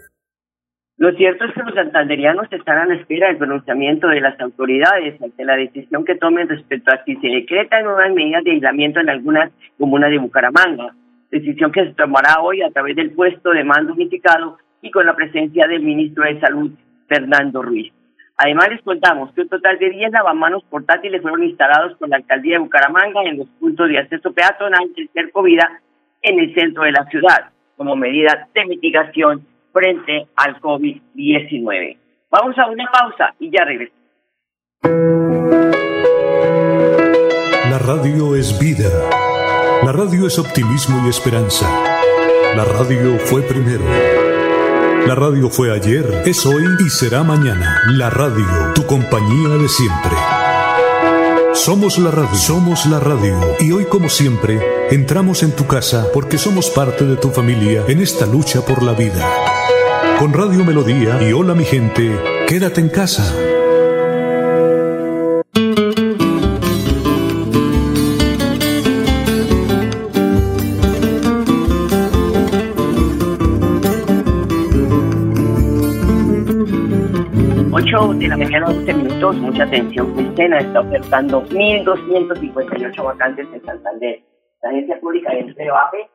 Lo 0.99 1.13
cierto 1.13 1.45
es 1.45 1.53
que 1.53 1.63
los 1.63 1.73
santanderianos 1.75 2.51
están 2.51 2.77
a 2.77 2.85
la 2.85 2.95
espera 2.95 3.29
del 3.29 3.37
pronunciamiento 3.37 4.09
de 4.09 4.19
las 4.19 4.37
autoridades 4.41 5.15
ante 5.21 5.45
la 5.45 5.55
decisión 5.55 6.03
que 6.03 6.15
tomen 6.15 6.49
respecto 6.49 6.91
a 6.91 7.01
si 7.05 7.15
se 7.15 7.27
decretan 7.29 7.85
nuevas 7.85 8.11
medidas 8.11 8.43
de 8.43 8.51
aislamiento 8.51 8.99
en 8.99 9.09
algunas 9.09 9.49
comunas 9.77 10.11
de 10.11 10.17
Bucaramanga, 10.17 10.93
decisión 11.31 11.71
que 11.71 11.85
se 11.85 11.93
tomará 11.93 12.41
hoy 12.41 12.61
a 12.63 12.71
través 12.71 12.97
del 12.97 13.11
puesto 13.11 13.51
de 13.51 13.63
mando 13.63 13.93
unificado 13.93 14.57
y 14.81 14.91
con 14.91 15.05
la 15.05 15.15
presencia 15.15 15.67
del 15.67 15.83
ministro 15.83 16.25
de 16.25 16.37
Salud, 16.41 16.71
Fernando 17.07 17.61
Ruiz. 17.61 17.93
Además, 18.35 18.67
les 18.67 18.81
contamos 18.81 19.31
que 19.31 19.41
un 19.43 19.47
total 19.47 19.79
de 19.79 19.91
10 19.91 20.11
lavamanos 20.11 20.65
portátiles 20.65 21.21
fueron 21.21 21.45
instalados 21.45 21.97
por 21.97 22.09
la 22.09 22.17
alcaldía 22.17 22.55
de 22.55 22.63
Bucaramanga 22.63 23.23
en 23.23 23.37
los 23.37 23.47
puntos 23.51 23.87
de 23.87 23.99
acceso 23.99 24.33
peatonal 24.33 24.93
del 24.97 25.09
Cerco 25.13 25.43
Vida 25.43 25.79
en 26.23 26.41
el 26.41 26.53
centro 26.53 26.83
de 26.83 26.91
la 26.91 27.05
ciudad, 27.05 27.51
como 27.77 27.95
medida 27.95 28.49
de 28.53 28.65
mitigación 28.65 29.45
frente 29.71 30.27
al 30.35 30.59
COVID-19. 30.59 31.97
Vamos 32.31 32.57
a 32.57 32.69
una 32.69 32.89
pausa 32.91 33.33
y 33.39 33.49
ya 33.51 33.65
regresamos. 33.65 33.99
La 37.69 37.79
radio 37.79 38.35
es 38.35 38.59
vida. 38.59 38.89
La 39.83 39.91
radio 39.91 40.27
es 40.27 40.37
optimismo 40.37 41.05
y 41.05 41.09
esperanza. 41.09 41.67
La 42.55 42.65
radio 42.65 43.17
fue 43.19 43.41
primero. 43.41 43.83
La 45.07 45.15
radio 45.15 45.49
fue 45.49 45.71
ayer, 45.73 46.23
es 46.25 46.45
hoy 46.45 46.63
y 46.79 46.89
será 46.89 47.23
mañana. 47.23 47.81
La 47.87 48.09
radio, 48.09 48.73
tu 48.75 48.85
compañía 48.85 49.57
de 49.57 49.67
siempre. 49.67 50.38
Somos 51.53 51.97
la 51.97 52.11
radio, 52.11 52.35
somos 52.35 52.85
la 52.85 52.99
radio. 52.99 53.39
Y 53.59 53.71
hoy 53.71 53.85
como 53.85 54.07
siempre, 54.07 54.59
entramos 54.91 55.41
en 55.43 55.51
tu 55.51 55.65
casa 55.65 56.07
porque 56.13 56.37
somos 56.37 56.69
parte 56.69 57.05
de 57.05 57.17
tu 57.17 57.29
familia 57.29 57.83
en 57.87 58.01
esta 58.01 58.25
lucha 58.25 58.61
por 58.61 58.83
la 58.83 58.93
vida. 58.93 59.27
Con 60.19 60.31
Radio 60.33 60.63
Melodía 60.63 61.21
y 61.21 61.33
Hola 61.33 61.55
mi 61.55 61.65
gente, 61.65 62.45
quédate 62.47 62.81
en 62.81 62.89
casa. 62.89 63.33
11 79.19 79.19
minutos. 79.19 79.35
Mucha 79.37 79.63
atención. 79.63 80.13
Cristina 80.13 80.59
está 80.59 80.79
ofertando 80.79 81.43
1.258 81.43 83.03
vacantes 83.03 83.47
en 83.53 83.65
Santander. 83.65 84.21
La 84.61 84.69
Agencia 84.69 84.99
Pública 84.99 85.31
de 85.31 85.39
Empleo 85.39 85.75
APE 85.75 86.09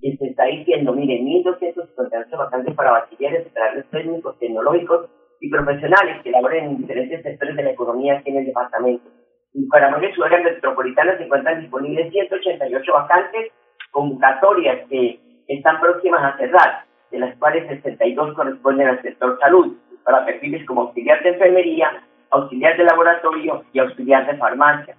se 0.00 0.26
está 0.26 0.44
diciendo, 0.44 0.92
miren, 0.92 1.24
1.258 1.26 2.38
vacantes 2.38 2.74
para 2.74 2.92
bachilleres, 2.92 3.46
operarios 3.46 3.86
técnicos, 3.90 4.38
tecnológicos 4.38 5.10
y 5.40 5.50
profesionales 5.50 6.22
que 6.22 6.30
laboren 6.30 6.64
en 6.64 6.76
diferentes 6.78 7.22
sectores 7.22 7.56
de 7.56 7.62
la 7.62 7.70
economía 7.70 8.18
aquí 8.18 8.30
en 8.30 8.38
el 8.38 8.46
departamento. 8.46 9.08
En 9.54 9.64
Bucaramanga 9.64 10.08
y 10.08 10.12
su 10.14 10.22
área 10.22 10.40
metropolitana 10.40 11.16
se 11.16 11.24
encuentran 11.24 11.60
disponibles 11.60 12.10
188 12.12 12.92
vacantes, 12.92 13.52
convocatorias 13.90 14.88
que 14.88 15.20
están 15.48 15.80
próximas 15.80 16.22
a 16.22 16.36
cerrar, 16.38 16.84
de 17.10 17.18
las 17.18 17.36
cuales 17.36 17.66
62 17.68 18.34
corresponden 18.34 18.88
al 18.88 19.02
sector 19.02 19.38
salud 19.40 19.76
para 20.04 20.24
perfiles 20.24 20.64
como 20.66 20.82
auxiliar 20.82 21.22
de 21.22 21.30
enfermería, 21.30 22.02
auxiliar 22.30 22.76
de 22.76 22.84
laboratorio 22.84 23.64
y 23.72 23.78
auxiliar 23.78 24.26
de 24.26 24.36
farmacia, 24.36 24.96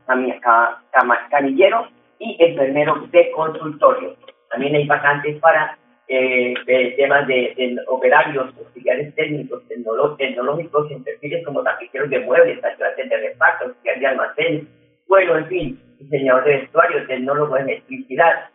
canillero 1.30 1.88
y 2.20 2.38
enfermero 2.40 2.96
de 3.12 3.32
consultorio. 3.32 4.16
También 4.50 4.76
hay 4.76 4.86
vacantes 4.86 5.40
para 5.40 5.78
eh, 6.08 6.54
temas 6.98 7.26
de, 7.28 7.78
operarios, 7.88 8.54
auxiliares 8.58 9.16
técnicos, 9.16 9.64
tecnológicos 9.68 10.92
en 10.92 11.04
perfiles 11.04 11.46
como 11.46 11.64
tapiceros 11.64 12.10
de 12.10 12.20
muebles, 12.20 12.64
ayudantes 12.64 13.10
de 13.10 13.18
reparto, 13.18 13.66
auxiliar 13.66 14.00
de 14.00 14.08
almacén, 14.08 14.70
bueno, 15.08 15.38
en 15.38 15.48
fin, 15.48 15.82
diseñador 16.00 16.44
de 16.46 16.58
vestuario, 16.58 17.08
tecnólogo 17.08 17.56
de 17.56 17.62
electricidad. 17.62 18.50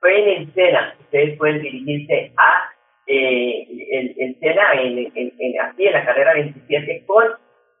Fue 0.00 0.18
en 0.18 0.42
escena, 0.48 0.94
ustedes 1.00 1.36
pueden 1.38 1.60
dirigirse 1.60 2.32
a 2.36 2.70
eh, 3.08 3.66
el, 3.90 4.14
el 4.18 4.38
SENA 4.38 4.72
en, 4.82 4.98
en, 4.98 5.32
en, 5.38 5.60
aquí 5.62 5.86
en 5.86 5.92
la 5.94 6.04
carrera 6.04 6.34
27 6.34 7.04
con 7.06 7.24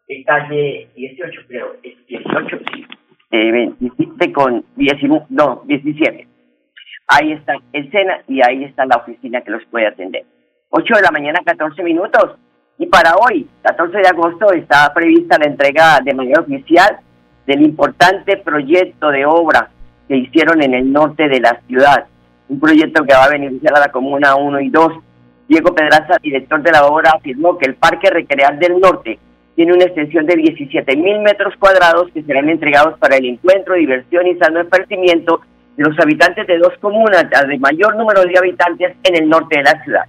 el 0.08 0.24
calle 0.24 0.88
18, 0.96 1.40
creo, 1.46 1.76
18, 1.82 2.58
sí, 2.72 2.86
eh, 3.30 3.52
27 3.52 4.32
con 4.32 4.64
19, 4.76 5.26
no, 5.28 5.62
17. 5.66 6.26
Ahí 7.08 7.32
está 7.32 7.54
el 7.72 7.90
SENA 7.90 8.22
y 8.26 8.40
ahí 8.42 8.64
está 8.64 8.86
la 8.86 8.96
oficina 8.96 9.42
que 9.42 9.50
los 9.50 9.64
puede 9.66 9.86
atender. 9.86 10.24
8 10.70 10.94
de 10.96 11.02
la 11.02 11.10
mañana, 11.10 11.40
14 11.44 11.82
minutos. 11.82 12.36
Y 12.78 12.86
para 12.86 13.14
hoy, 13.16 13.46
14 13.62 13.98
de 13.98 14.08
agosto, 14.08 14.52
está 14.52 14.92
prevista 14.94 15.38
la 15.38 15.46
entrega 15.46 16.00
de 16.02 16.14
manera 16.14 16.40
oficial 16.40 17.00
del 17.46 17.62
importante 17.62 18.36
proyecto 18.38 19.10
de 19.10 19.26
obra 19.26 19.70
que 20.06 20.16
hicieron 20.16 20.62
en 20.62 20.74
el 20.74 20.90
norte 20.90 21.28
de 21.28 21.40
la 21.40 21.60
ciudad. 21.66 22.06
Un 22.48 22.60
proyecto 22.60 23.04
que 23.04 23.14
va 23.14 23.24
a 23.24 23.30
beneficiar 23.30 23.76
a 23.76 23.80
la 23.80 23.92
Comuna 23.92 24.36
1 24.36 24.60
y 24.60 24.70
2 24.70 24.92
Diego 25.48 25.74
Pedraza, 25.74 26.18
director 26.22 26.62
de 26.62 26.70
la 26.70 26.86
obra, 26.86 27.12
afirmó 27.16 27.56
que 27.56 27.66
el 27.66 27.74
Parque 27.74 28.10
Recreal 28.10 28.58
del 28.58 28.78
Norte 28.78 29.18
tiene 29.56 29.72
una 29.72 29.84
extensión 29.84 30.26
de 30.26 30.36
17 30.36 30.96
mil 30.96 31.20
metros 31.20 31.54
cuadrados 31.58 32.10
que 32.12 32.22
serán 32.22 32.48
entregados 32.48 32.98
para 32.98 33.16
el 33.16 33.24
encuentro, 33.24 33.74
diversión 33.74 34.26
y 34.26 34.36
sano 34.36 34.60
esparcimiento 34.60 35.40
de 35.76 35.84
los 35.84 35.98
habitantes 35.98 36.46
de 36.46 36.58
dos 36.58 36.74
comunas 36.80 37.24
de 37.30 37.58
mayor 37.58 37.96
número 37.96 38.22
de 38.22 38.38
habitantes 38.38 38.94
en 39.02 39.16
el 39.16 39.28
norte 39.28 39.58
de 39.58 39.64
la 39.64 39.82
ciudad. 39.82 40.04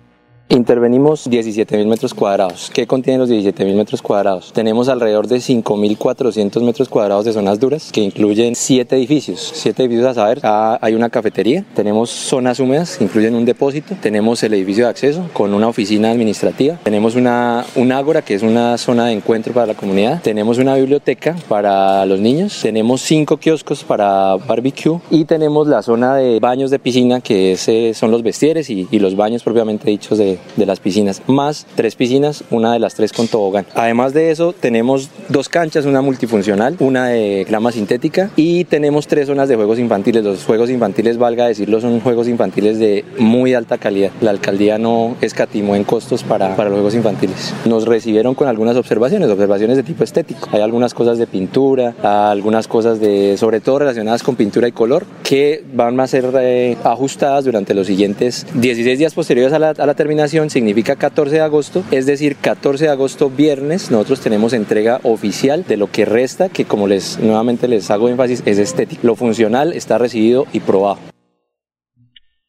Intervenimos 0.51 1.29
17.000 1.29 1.85
metros 1.85 2.15
cuadrados. 2.15 2.71
¿Qué 2.73 2.87
contienen 2.87 3.19
los 3.21 3.29
17.000 3.29 3.75
metros 3.75 4.01
cuadrados? 4.01 4.51
Tenemos 4.51 4.89
alrededor 4.89 5.27
de 5.27 5.37
5.400 5.37 6.63
metros 6.63 6.89
cuadrados 6.89 7.23
de 7.25 7.33
zonas 7.33 7.59
duras 7.59 7.91
que 7.91 8.01
incluyen 8.01 8.55
7 8.55 8.95
edificios. 8.95 9.51
7 9.53 9.83
edificios 9.83 10.07
a 10.07 10.13
saber, 10.15 10.39
hay 10.43 10.95
una 10.95 11.11
cafetería, 11.11 11.63
tenemos 11.75 12.09
zonas 12.09 12.59
húmedas 12.59 12.97
que 12.97 13.03
incluyen 13.03 13.35
un 13.35 13.45
depósito, 13.45 13.95
tenemos 14.01 14.41
el 14.41 14.55
edificio 14.55 14.85
de 14.85 14.89
acceso 14.89 15.29
con 15.33 15.53
una 15.53 15.67
oficina 15.67 16.09
administrativa, 16.09 16.79
tenemos 16.83 17.13
una, 17.13 17.63
un 17.75 17.91
ágora 17.91 18.23
que 18.23 18.33
es 18.33 18.41
una 18.41 18.79
zona 18.79 19.05
de 19.05 19.11
encuentro 19.11 19.53
para 19.53 19.67
la 19.67 19.75
comunidad, 19.75 20.19
tenemos 20.23 20.57
una 20.57 20.73
biblioteca 20.73 21.35
para 21.47 22.07
los 22.07 22.19
niños, 22.19 22.59
tenemos 22.63 23.01
5 23.03 23.37
kioscos 23.37 23.83
para 23.83 24.35
barbecue. 24.37 24.99
Y 25.11 25.25
tenemos 25.25 25.67
la 25.67 25.83
zona 25.83 26.15
de 26.15 26.39
baños 26.39 26.71
de 26.71 26.79
piscina 26.79 27.21
que 27.21 27.55
son 27.93 28.09
los 28.09 28.23
vestieres 28.23 28.71
y 28.71 28.87
los 28.97 29.15
baños 29.15 29.43
propiamente 29.43 29.91
dichos 29.91 30.17
de, 30.17 30.38
de 30.55 30.65
las 30.65 30.79
piscinas, 30.79 31.21
más 31.27 31.65
tres 31.75 31.95
piscinas, 31.95 32.43
una 32.51 32.73
de 32.73 32.79
las 32.79 32.95
tres 32.95 33.13
con 33.13 33.27
tobogán. 33.27 33.65
Además 33.75 34.13
de 34.13 34.31
eso, 34.31 34.53
tenemos 34.53 35.09
dos 35.29 35.49
canchas, 35.49 35.85
una 35.85 36.01
multifuncional, 36.01 36.75
una 36.79 37.07
de 37.07 37.45
grama 37.47 37.71
sintética 37.71 38.29
y 38.35 38.65
tenemos 38.65 39.07
tres 39.07 39.27
zonas 39.27 39.49
de 39.49 39.55
juegos 39.55 39.79
infantiles. 39.79 40.23
Los 40.23 40.43
juegos 40.45 40.69
infantiles, 40.69 41.17
valga 41.17 41.47
decirlo, 41.47 41.81
son 41.81 41.99
juegos 41.99 42.27
infantiles 42.27 42.79
de 42.79 43.05
muy 43.17 43.53
alta 43.53 43.77
calidad. 43.77 44.11
La 44.21 44.31
alcaldía 44.31 44.77
no 44.77 45.15
escatimó 45.21 45.75
en 45.75 45.83
costos 45.83 46.23
para, 46.23 46.55
para 46.55 46.69
los 46.69 46.77
juegos 46.77 46.95
infantiles. 46.95 47.53
Nos 47.65 47.85
recibieron 47.85 48.35
con 48.35 48.47
algunas 48.47 48.75
observaciones, 48.75 49.29
observaciones 49.29 49.77
de 49.77 49.83
tipo 49.83 50.03
estético. 50.03 50.49
Hay 50.51 50.61
algunas 50.61 50.93
cosas 50.93 51.17
de 51.17 51.27
pintura, 51.27 51.95
algunas 52.01 52.67
cosas 52.67 52.99
de, 52.99 53.37
sobre 53.37 53.61
todo 53.61 53.79
relacionadas 53.79 54.23
con 54.23 54.35
pintura 54.35 54.67
y 54.67 54.71
color, 54.71 55.05
que 55.23 55.63
van 55.73 55.99
a 55.99 56.07
ser 56.07 56.25
eh, 56.39 56.77
ajustadas 56.83 57.45
durante 57.45 57.73
los 57.73 57.87
siguientes 57.87 58.45
16 58.53 58.99
días 58.99 59.13
posteriores 59.13 59.53
a 59.53 59.59
la, 59.59 59.69
a 59.69 59.85
la 59.85 59.93
terminación 59.93 60.28
significa 60.29 60.95
14 60.95 61.35
de 61.35 61.41
agosto, 61.41 61.83
es 61.91 62.05
decir, 62.05 62.35
14 62.35 62.85
de 62.85 62.91
agosto 62.91 63.29
viernes 63.29 63.91
nosotros 63.91 64.21
tenemos 64.21 64.53
entrega 64.53 64.99
oficial 65.03 65.63
de 65.63 65.77
lo 65.77 65.87
que 65.87 66.05
resta, 66.05 66.49
que 66.49 66.65
como 66.65 66.87
les 66.87 67.19
nuevamente 67.19 67.67
les 67.67 67.89
hago 67.91 68.09
énfasis 68.09 68.43
es 68.45 68.59
estético. 68.59 69.07
Lo 69.07 69.15
funcional 69.15 69.73
está 69.73 69.97
recibido 69.97 70.45
y 70.53 70.59
probado. 70.59 70.97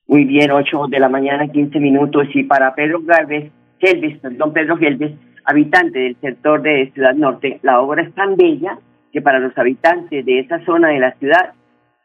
Muy 0.06 0.24
bien, 0.24 0.50
8 0.50 0.88
de 0.88 0.98
la 0.98 1.08
mañana, 1.08 1.48
15 1.48 1.78
minutos. 1.78 2.26
Y 2.34 2.42
para 2.42 2.74
Pedro 2.74 3.00
Galvez, 3.02 3.52
Gelves, 3.78 4.18
perdón, 4.18 4.52
Pedro 4.52 4.76
Gelves, 4.76 5.12
habitante 5.44 6.00
del 6.00 6.16
sector 6.20 6.62
de 6.62 6.90
Ciudad 6.92 7.14
Norte, 7.14 7.60
la 7.62 7.80
obra 7.80 8.02
es 8.02 8.12
tan 8.14 8.36
bella 8.36 8.78
que 9.12 9.22
para 9.22 9.38
los 9.38 9.56
habitantes 9.56 10.26
de 10.26 10.40
esa 10.40 10.64
zona 10.64 10.88
de 10.88 10.98
la 10.98 11.12
ciudad 11.12 11.54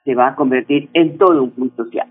se 0.03 0.15
va 0.15 0.29
a 0.29 0.36
convertir 0.36 0.89
en 0.94 1.17
todo 1.17 1.44
un 1.44 1.51
punto 1.51 1.84
social. 1.84 2.08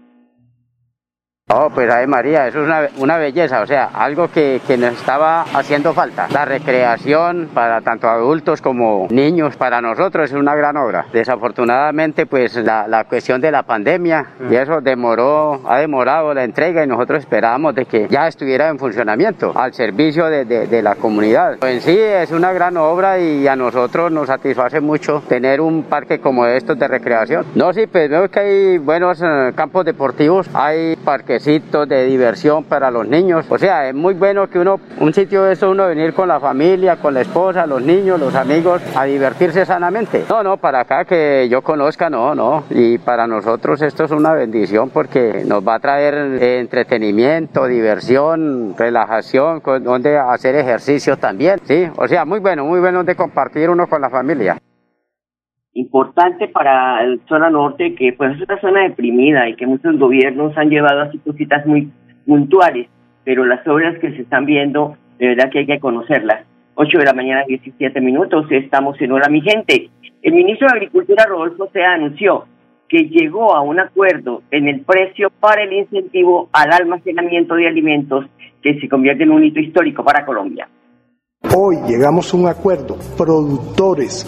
Oh, 1.50 1.68
pues 1.68 1.92
Ave 1.92 2.06
María, 2.06 2.48
eso 2.48 2.62
es 2.62 2.64
una, 2.64 2.88
una, 2.96 3.18
belleza, 3.18 3.60
o 3.60 3.66
sea, 3.66 3.90
algo 3.92 4.28
que, 4.28 4.62
que, 4.66 4.78
nos 4.78 4.94
estaba 4.94 5.42
haciendo 5.42 5.92
falta. 5.92 6.26
La 6.32 6.46
recreación 6.46 7.50
para 7.52 7.82
tanto 7.82 8.08
adultos 8.08 8.62
como 8.62 9.08
niños, 9.10 9.54
para 9.54 9.82
nosotros 9.82 10.30
es 10.30 10.36
una 10.38 10.54
gran 10.54 10.78
obra. 10.78 11.04
Desafortunadamente, 11.12 12.24
pues 12.24 12.56
la, 12.56 12.88
la 12.88 13.04
cuestión 13.04 13.42
de 13.42 13.50
la 13.50 13.62
pandemia 13.62 14.24
y 14.50 14.54
eso 14.54 14.80
demoró, 14.80 15.60
ha 15.68 15.80
demorado 15.80 16.32
la 16.32 16.44
entrega 16.44 16.82
y 16.82 16.86
nosotros 16.86 17.18
esperábamos 17.18 17.74
de 17.74 17.84
que 17.84 18.08
ya 18.08 18.26
estuviera 18.26 18.70
en 18.70 18.78
funcionamiento 18.78 19.52
al 19.54 19.74
servicio 19.74 20.24
de, 20.30 20.46
de, 20.46 20.66
de 20.66 20.82
la 20.82 20.94
comunidad. 20.94 21.62
En 21.62 21.82
sí 21.82 21.98
es 21.98 22.30
una 22.30 22.54
gran 22.54 22.78
obra 22.78 23.18
y 23.18 23.46
a 23.48 23.54
nosotros 23.54 24.10
nos 24.10 24.28
satisface 24.28 24.80
mucho 24.80 25.22
tener 25.28 25.60
un 25.60 25.82
parque 25.82 26.20
como 26.20 26.46
estos 26.46 26.78
de 26.78 26.88
recreación. 26.88 27.44
No, 27.54 27.70
sí, 27.74 27.86
pues 27.86 28.08
veo 28.08 28.30
que 28.30 28.40
hay 28.40 28.78
buenos 28.78 29.20
eh, 29.22 29.52
campos 29.54 29.84
deportivos, 29.84 30.48
hay 30.54 30.96
parques 30.96 31.34
de 31.38 32.05
diversión 32.05 32.64
para 32.64 32.91
los 32.91 33.07
niños. 33.07 33.47
O 33.49 33.59
sea, 33.59 33.88
es 33.88 33.95
muy 33.95 34.14
bueno 34.14 34.49
que 34.49 34.59
uno, 34.59 34.81
un 35.00 35.12
sitio 35.12 35.45
de 35.45 35.55
eso, 35.55 35.71
uno 35.71 35.87
venir 35.87 36.14
con 36.14 36.29
la 36.29 36.41
familia, 36.41 36.97
con 36.97 37.14
la 37.14 37.23
esposa, 37.23 37.67
los 37.67 37.83
niños, 37.83 38.21
los 38.21 38.35
amigos, 38.35 38.83
a 38.95 39.05
divertirse 39.05 39.64
sanamente. 39.64 40.25
No, 40.29 40.43
no, 40.43 40.57
para 40.57 40.81
acá 40.81 41.05
que 41.05 41.49
yo 41.49 41.62
conozca, 41.62 42.11
no, 42.11 42.35
no. 42.35 42.64
Y 42.71 42.99
para 42.99 43.26
nosotros 43.26 43.83
esto 43.83 44.05
es 44.05 44.11
una 44.11 44.33
bendición 44.33 44.91
porque 44.91 45.43
nos 45.47 45.67
va 45.67 45.76
a 45.76 45.79
traer 45.81 46.14
entretenimiento, 46.43 47.67
diversión, 47.67 48.75
relajación, 48.76 49.62
donde 49.83 50.19
hacer 50.19 50.57
ejercicio 50.57 51.17
también, 51.17 51.61
¿sí? 51.64 51.88
O 51.97 52.07
sea, 52.09 52.25
muy 52.25 52.41
bueno, 52.41 52.64
muy 52.64 52.81
bueno 52.81 53.05
de 53.05 53.14
compartir 53.14 53.71
uno 53.71 53.87
con 53.87 54.00
la 54.00 54.11
familia 54.11 54.57
importante 55.75 56.49
para 56.49 57.02
el 57.02 57.21
zona 57.28 57.50
norte, 57.50 57.95
que 57.95 58.12
pues 58.12 58.37
es 58.37 58.43
una 58.49 58.61
zona 58.61 58.83
deprimida 58.83 59.49
y 59.49 59.57
que 59.57 59.66
muchos 59.66 59.99
gobiernos 59.99 60.57
han 60.57 60.71
llevado 60.71 61.02
así 61.02 61.19
cositas 61.19 61.66
muy 61.66 61.90
puntuales, 62.26 62.88
pero 63.25 63.45
las 63.45 63.66
obras 63.66 63.99
que 63.99 64.12
se 64.12 64.23
están 64.23 64.47
viendo, 64.47 64.97
de 65.19 65.28
verdad 65.28 65.50
que 65.50 65.61
hay 65.61 65.66
que 65.66 65.81
conocerlas. 65.81 66.47
8 66.76 66.99
de 66.99 67.04
la 67.04 67.12
mañana, 67.12 67.45
17 67.47 68.00
minutos, 68.00 68.47
estamos 68.50 69.00
en 69.00 69.12
hora 69.12 69.28
mi 69.28 69.40
gente. 69.40 69.90
El 70.23 70.33
ministro 70.33 70.66
de 70.69 70.76
Agricultura, 70.76 71.25
Rodolfo 71.28 71.69
se 71.73 71.83
anunció 71.83 72.47
que 72.88 73.09
llegó 73.09 73.54
a 73.54 73.61
un 73.62 73.81
acuerdo 73.81 74.43
en 74.50 74.69
el 74.69 74.81
precio 74.81 75.31
para 75.40 75.62
el 75.62 75.73
incentivo 75.73 76.49
al 76.52 76.73
almacenamiento 76.73 77.54
de 77.54 77.69
alimentos 77.69 78.26
que 78.62 78.78
se 78.81 78.88
convierte 78.88 79.25
en 79.25 79.31
un 79.31 79.45
hito 79.45 79.61
histórico 79.61 80.04
para 80.04 80.25
Colombia. 80.25 80.69
Hoy 81.57 81.76
llegamos 81.87 82.33
a 82.33 82.37
un 82.37 82.49
acuerdo, 82.49 82.97
productores 83.16 84.25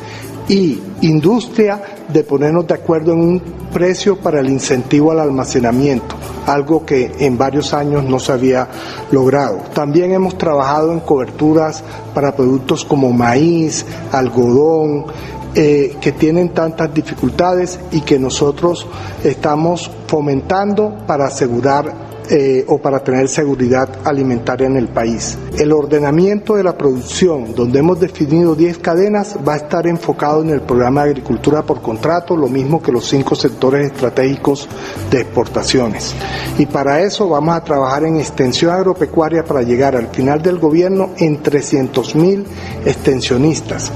y 0.49 0.81
industria, 1.03 1.83
de 2.09 2.23
ponernos 2.23 2.67
de 2.67 2.75
acuerdo 2.75 3.13
en 3.13 3.21
un 3.21 3.43
precio 3.73 4.17
para 4.17 4.41
el 4.41 4.49
incentivo 4.49 5.11
al 5.11 5.21
almacenamiento, 5.21 6.15
algo 6.47 6.87
que 6.87 7.13
en 7.19 7.37
varios 7.37 7.75
años 7.75 8.05
no 8.05 8.19
se 8.19 8.33
había 8.33 8.69
logrado. 9.11 9.59
También 9.75 10.13
hemos 10.13 10.39
trabajado 10.39 10.93
en 10.93 11.01
coberturas 11.01 11.83
para 12.15 12.35
productos 12.35 12.85
como 12.85 13.13
maíz, 13.13 13.85
algodón, 14.13 15.07
eh, 15.55 15.97
que 16.01 16.13
tienen 16.13 16.51
tantas 16.51 16.93
dificultades 16.93 17.81
y 17.91 18.03
que 18.03 18.19
nosotros 18.19 18.87
estamos 19.25 19.91
fomentando 20.07 20.95
para 21.07 21.27
asegurar 21.27 22.06
eh, 22.31 22.65
o 22.69 22.79
para 22.79 23.01
tener 23.01 23.29
seguridad 23.29 23.89
alimentaria 24.05 24.67
en 24.67 24.77
el 24.77 24.89
país. 24.89 25.39
El 25.59 25.73
ordenamiento 25.73 26.57
de 26.57 26.65
la 26.65 26.77
producción, 26.77 27.55
donde 27.55 27.79
hemos 27.79 28.01
definido 28.01 28.55
10 28.55 28.79
cadenas, 28.79 29.37
va 29.47 29.55
a 29.55 29.57
estar 29.57 29.87
enfocado 29.87 30.43
en 30.43 30.51
el 30.51 30.61
programa 30.63 31.05
de 31.05 31.11
agricultura 31.11 31.63
por 31.63 31.81
contrato, 31.81 32.37
lo 32.37 32.49
mismo 32.49 32.83
que 32.83 32.93
los 32.93 33.09
cinco 33.09 33.35
sectores 33.35 33.93
estratégicos 33.93 34.69
de 35.11 35.21
exportaciones. 35.21 36.15
Y 36.59 36.67
para 36.67 37.01
eso 37.01 37.29
vamos 37.29 37.57
a 37.57 37.65
trabajar 37.65 38.05
en 38.05 38.17
extensión 38.17 38.73
agropecuaria 38.73 39.45
para 39.45 39.63
llegar 39.63 39.97
al 39.97 40.09
final 40.09 40.43
del 40.43 40.59
gobierno 40.59 41.11
en 41.19 41.43
300 41.43 42.15
mil 42.17 42.45
extensionistas 42.85 43.93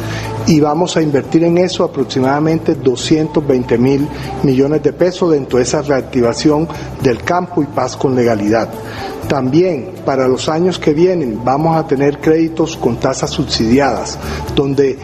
y 0.46 0.60
vamos 0.60 0.96
a 0.96 1.02
invertir 1.02 1.44
en 1.44 1.58
eso 1.58 1.84
aproximadamente 1.84 2.74
220 2.74 3.78
mil 3.78 4.08
millones 4.42 4.82
de 4.82 4.92
pesos 4.92 5.32
dentro 5.32 5.58
de 5.58 5.64
esa 5.64 5.82
reactivación 5.82 6.68
del 7.02 7.22
campo 7.22 7.62
y 7.62 7.66
paz 7.66 7.96
con 7.96 8.14
legalidad. 8.14 8.68
También 9.28 9.90
para 10.04 10.26
los 10.26 10.48
años 10.48 10.78
que 10.78 10.92
vienen 10.92 11.40
vamos 11.44 11.76
a 11.76 11.86
tener 11.86 12.18
créditos 12.18 12.76
con 12.76 12.98
tasas 12.98 13.30
subsidiadas, 13.30 14.18
donde 14.56 14.98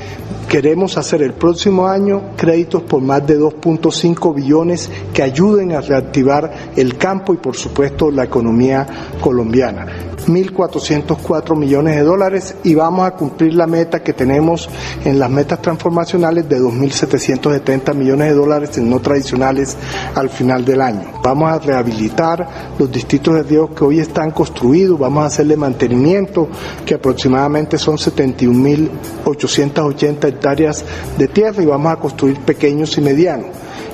queremos 0.49 0.97
hacer 0.97 1.23
el 1.23 1.35
próximo 1.35 1.87
año 1.87 2.31
créditos 2.37 2.83
por 2.83 3.03
más 3.03 3.27
de 3.27 3.39
2.5 3.39 4.35
billones 4.35 4.91
que 5.13 5.23
ayuden 5.23 5.73
a 5.73 5.81
reactivar 5.81 6.73
el 6.77 6.97
campo 6.97 7.35
y 7.35 7.37
por 7.37 7.57
supuesto 7.57 8.11
la 8.11 8.25
economía 8.25 8.87
colombiana. 9.21 9.87
1.404 10.27 11.57
millones 11.57 11.97
de 11.97 12.03
dólares 12.03 12.55
y 12.65 12.75
vamos 12.75 13.07
a 13.07 13.13
cumplir 13.13 13.55
la 13.55 13.67
meta 13.67 14.03
que 14.03 14.13
tenemos 14.13 14.69
en 15.05 15.19
las 15.19 15.31
metas 15.31 15.63
transformacionales 15.63 16.47
de 16.49 16.61
2.770 16.61 17.95
millones 17.95 18.29
de 18.29 18.35
dólares 18.35 18.77
en 18.79 18.89
no 18.91 19.01
tradicionales 19.01 19.77
al 20.15 20.31
final 20.31 20.65
del 20.65 20.81
año. 20.81 21.13
Vamos 21.23 21.51
a 21.51 21.59
rehabilitar 21.59 22.75
los 22.79 22.91
distritos 22.91 23.35
de 23.35 23.43
riego 23.43 23.75
que 23.75 23.85
hoy 23.85 24.01
están 24.01 24.31
construidos, 24.31 24.99
vamos 24.99 25.25
a 25.25 25.27
hacerle 25.27 25.57
mantenimiento, 25.57 26.49
que 26.85 26.95
aproximadamente 26.95 27.79
son 27.79 27.97
71.880 27.97 30.29
hectáreas 30.29 30.85
de 31.19 31.29
tierra 31.29 31.63
y 31.63 31.67
vamos 31.67 31.93
a 31.93 31.97
construir 31.97 32.39
pequeños 32.41 32.97
y 32.99 33.01
medianos 33.01 33.47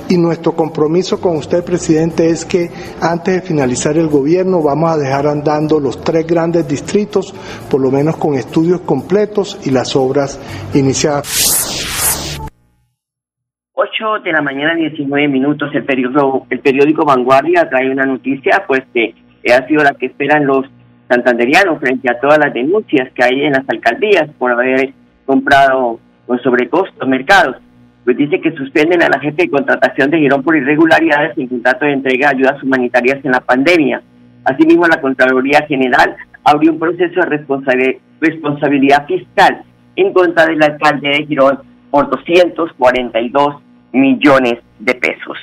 y 0.09 0.17
nuestro 0.17 0.53
compromiso 0.53 1.19
con 1.19 1.37
usted, 1.37 1.63
presidente, 1.63 2.27
es 2.27 2.45
que 2.45 2.69
antes 3.01 3.35
de 3.35 3.41
finalizar 3.41 3.97
el 3.97 4.07
gobierno 4.07 4.61
vamos 4.61 4.91
a 4.91 4.97
dejar 4.97 5.27
andando 5.27 5.79
los 5.79 6.01
tres 6.01 6.25
grandes 6.27 6.67
distritos, 6.67 7.33
por 7.69 7.81
lo 7.81 7.91
menos 7.91 8.17
con 8.17 8.35
estudios 8.35 8.81
completos 8.81 9.59
y 9.65 9.71
las 9.71 9.95
obras 9.95 10.39
iniciadas. 10.73 12.39
8 13.73 14.23
de 14.23 14.31
la 14.31 14.41
mañana, 14.41 14.75
19 14.75 15.27
minutos, 15.27 15.69
el 15.73 15.83
periódico, 15.83 16.47
el 16.49 16.59
periódico 16.59 17.05
Vanguardia 17.05 17.69
trae 17.69 17.89
una 17.89 18.05
noticia, 18.05 18.63
pues 18.67 18.81
que 18.93 19.13
ha 19.51 19.67
sido 19.67 19.83
la 19.83 19.93
que 19.93 20.07
esperan 20.07 20.45
los 20.45 20.65
santanderianos 21.09 21.79
frente 21.79 22.09
a 22.09 22.19
todas 22.19 22.39
las 22.39 22.53
denuncias 22.53 23.11
que 23.13 23.23
hay 23.23 23.43
en 23.43 23.53
las 23.53 23.67
alcaldías 23.67 24.29
por 24.37 24.51
haber 24.51 24.93
comprado 25.25 25.99
con 26.25 26.39
sobrecosto 26.41 27.05
mercados 27.05 27.57
pues 28.03 28.17
dice 28.17 28.41
que 28.41 28.51
suspenden 28.51 29.01
a 29.01 29.09
la 29.09 29.19
jefe 29.19 29.43
de 29.43 29.49
contratación 29.49 30.11
de 30.11 30.19
Girón 30.19 30.43
por 30.43 30.55
irregularidades 30.55 31.37
en 31.37 31.47
contrato 31.47 31.85
de 31.85 31.93
entrega 31.93 32.29
de 32.29 32.35
ayudas 32.35 32.61
humanitarias 32.61 33.23
en 33.23 33.31
la 33.31 33.39
pandemia. 33.39 34.01
Asimismo, 34.43 34.85
la 34.87 34.99
Contraloría 34.99 35.65
General 35.67 36.15
abrió 36.43 36.73
un 36.73 36.79
proceso 36.79 37.21
de 37.21 37.99
responsabilidad 38.19 39.05
fiscal 39.07 39.63
en 39.95 40.11
contra 40.11 40.45
del 40.47 40.61
alcalde 40.61 41.09
de 41.09 41.25
Girón 41.25 41.59
por 41.91 42.09
242 42.09 43.55
millones 43.93 44.55
de 44.79 44.95
pesos. 44.95 45.37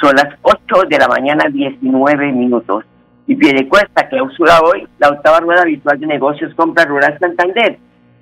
Son 0.00 0.14
las 0.14 0.28
8 0.42 0.84
de 0.88 0.98
la 0.98 1.08
mañana, 1.08 1.44
19 1.50 2.32
minutos. 2.32 2.84
Y 3.26 3.34
Piedecuesta 3.34 4.08
clausura 4.08 4.60
hoy 4.60 4.86
la 4.98 5.10
octava 5.10 5.40
rueda 5.40 5.64
virtual 5.64 6.00
de 6.00 6.06
negocios 6.06 6.54
Compra 6.54 6.86
Rural 6.86 7.18
Santander 7.18 7.78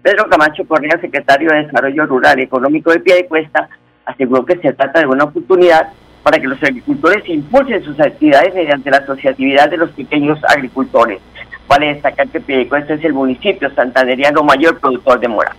Pedro 0.07 0.29
Camacho 0.29 0.65
Correa, 0.69 1.01
secretario 1.01 1.51
de 1.51 1.65
Desarrollo 1.65 2.07
Rural 2.07 2.39
y 2.39 2.43
Económico 2.43 2.93
de 2.93 3.01
Piedecuesta, 3.01 3.69
aseguró 4.05 4.47
que 4.47 4.57
se 4.59 4.73
trata 4.73 5.01
de 5.01 5.07
una 5.07 5.25
oportunidad 5.25 5.89
para 6.23 6.39
que 6.39 6.47
los 6.47 6.63
agricultores 6.63 7.29
impulsen 7.29 7.83
sus 7.83 7.99
actividades 7.99 8.55
mediante 8.55 8.89
la 8.89 8.99
asociatividad 8.99 9.69
de 9.69 9.79
los 9.79 9.91
pequeños 9.91 10.39
agricultores. 10.45 11.19
Vale 11.67 11.95
destacar 11.95 12.29
que 12.29 12.39
Piedecuesta 12.39 12.95
es 12.95 13.05
el 13.05 13.15
municipio 13.15 13.69
santanderiano 13.75 14.45
mayor 14.45 14.79
productor 14.79 15.19
de 15.19 15.27
mora. 15.27 15.57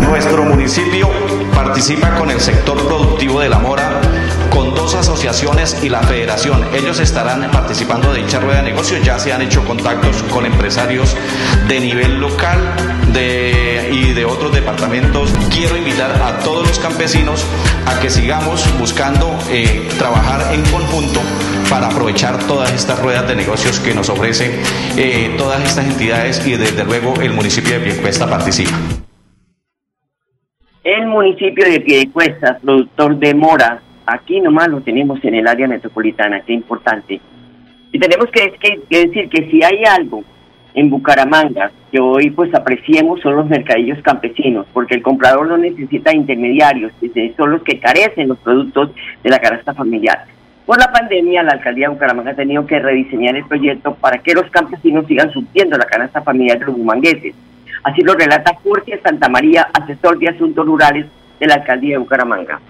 Nuestro 0.00 0.42
municipio 0.42 1.08
participa 1.54 2.18
con 2.18 2.28
el 2.28 2.40
sector 2.40 2.76
productivo 2.88 3.38
de 3.38 3.48
la 3.48 3.60
mora 3.60 4.00
con 4.52 4.74
dos 4.74 4.94
asociaciones 4.94 5.82
y 5.82 5.88
la 5.88 6.02
federación. 6.02 6.62
Ellos 6.74 7.00
estarán 7.00 7.50
participando 7.50 8.12
de 8.12 8.22
dicha 8.22 8.40
rueda 8.40 8.58
de 8.58 8.70
negocios, 8.70 9.02
ya 9.04 9.18
se 9.18 9.32
han 9.32 9.42
hecho 9.42 9.64
contactos 9.64 10.22
con 10.24 10.46
empresarios 10.46 11.16
de 11.68 11.80
nivel 11.80 12.20
local 12.20 12.58
y 13.90 14.12
de 14.12 14.24
otros 14.24 14.52
departamentos. 14.52 15.32
Quiero 15.50 15.76
invitar 15.76 16.10
a 16.22 16.38
todos 16.38 16.66
los 16.66 16.78
campesinos 16.78 17.46
a 17.86 18.00
que 18.00 18.08
sigamos 18.08 18.66
buscando 18.78 19.36
eh, 19.50 19.88
trabajar 19.98 20.54
en 20.54 20.62
conjunto 20.62 21.20
para 21.68 21.88
aprovechar 21.88 22.38
todas 22.46 22.72
estas 22.72 23.00
ruedas 23.00 23.28
de 23.28 23.36
negocios 23.36 23.80
que 23.80 23.94
nos 23.94 24.08
ofrecen 24.08 24.52
eh, 24.96 25.34
todas 25.36 25.62
estas 25.62 25.86
entidades 25.86 26.46
y 26.46 26.56
desde 26.56 26.84
luego 26.84 27.14
el 27.20 27.32
municipio 27.32 27.74
de 27.74 27.80
Piedecuesta 27.80 28.28
participa. 28.28 28.78
El 30.84 31.06
municipio 31.06 31.64
de 31.64 31.80
Piedecuesta, 31.80 32.58
productor 32.62 33.16
de 33.18 33.34
mora, 33.34 33.82
Aquí 34.06 34.40
nomás 34.40 34.68
lo 34.68 34.80
tenemos 34.80 35.24
en 35.24 35.34
el 35.34 35.46
área 35.46 35.68
metropolitana, 35.68 36.40
qué 36.40 36.52
importante. 36.52 37.20
Y 37.92 37.98
tenemos 37.98 38.28
que, 38.30 38.80
decir 38.90 39.28
que 39.28 39.50
si 39.50 39.62
hay 39.62 39.84
algo 39.84 40.24
en 40.74 40.88
Bucaramanga 40.88 41.70
que 41.90 42.00
hoy 42.00 42.30
pues 42.30 42.52
apreciemos 42.54 43.20
son 43.20 43.36
los 43.36 43.46
mercadillos 43.46 44.02
campesinos, 44.02 44.66
porque 44.72 44.94
el 44.94 45.02
comprador 45.02 45.46
no 45.46 45.58
necesita 45.58 46.14
intermediarios, 46.14 46.92
son 47.36 47.50
los 47.50 47.62
que 47.62 47.78
carecen 47.78 48.28
los 48.28 48.38
productos 48.38 48.90
de 49.22 49.30
la 49.30 49.38
canasta 49.38 49.74
familiar. 49.74 50.24
Por 50.64 50.78
la 50.78 50.90
pandemia, 50.90 51.42
la 51.42 51.52
alcaldía 51.52 51.88
de 51.88 51.94
Bucaramanga 51.94 52.30
ha 52.30 52.34
tenido 52.34 52.66
que 52.66 52.78
rediseñar 52.78 53.36
el 53.36 53.44
proyecto 53.44 53.94
para 53.94 54.18
que 54.18 54.32
los 54.32 54.48
campesinos 54.50 55.06
sigan 55.06 55.30
surtiendo 55.30 55.76
la 55.76 55.84
canasta 55.84 56.22
familiar 56.22 56.58
de 56.58 56.66
los 56.66 56.76
bumangueses. 56.76 57.34
Así 57.82 58.00
lo 58.02 58.14
relata 58.14 58.56
Jorge 58.62 58.98
Santa 59.02 59.28
María, 59.28 59.68
asesor 59.74 60.18
de 60.18 60.28
asuntos 60.28 60.64
rurales 60.64 61.06
de 61.38 61.46
la 61.46 61.56
alcaldía 61.56 61.94
de 61.94 61.98
Bucaramanga 61.98 62.60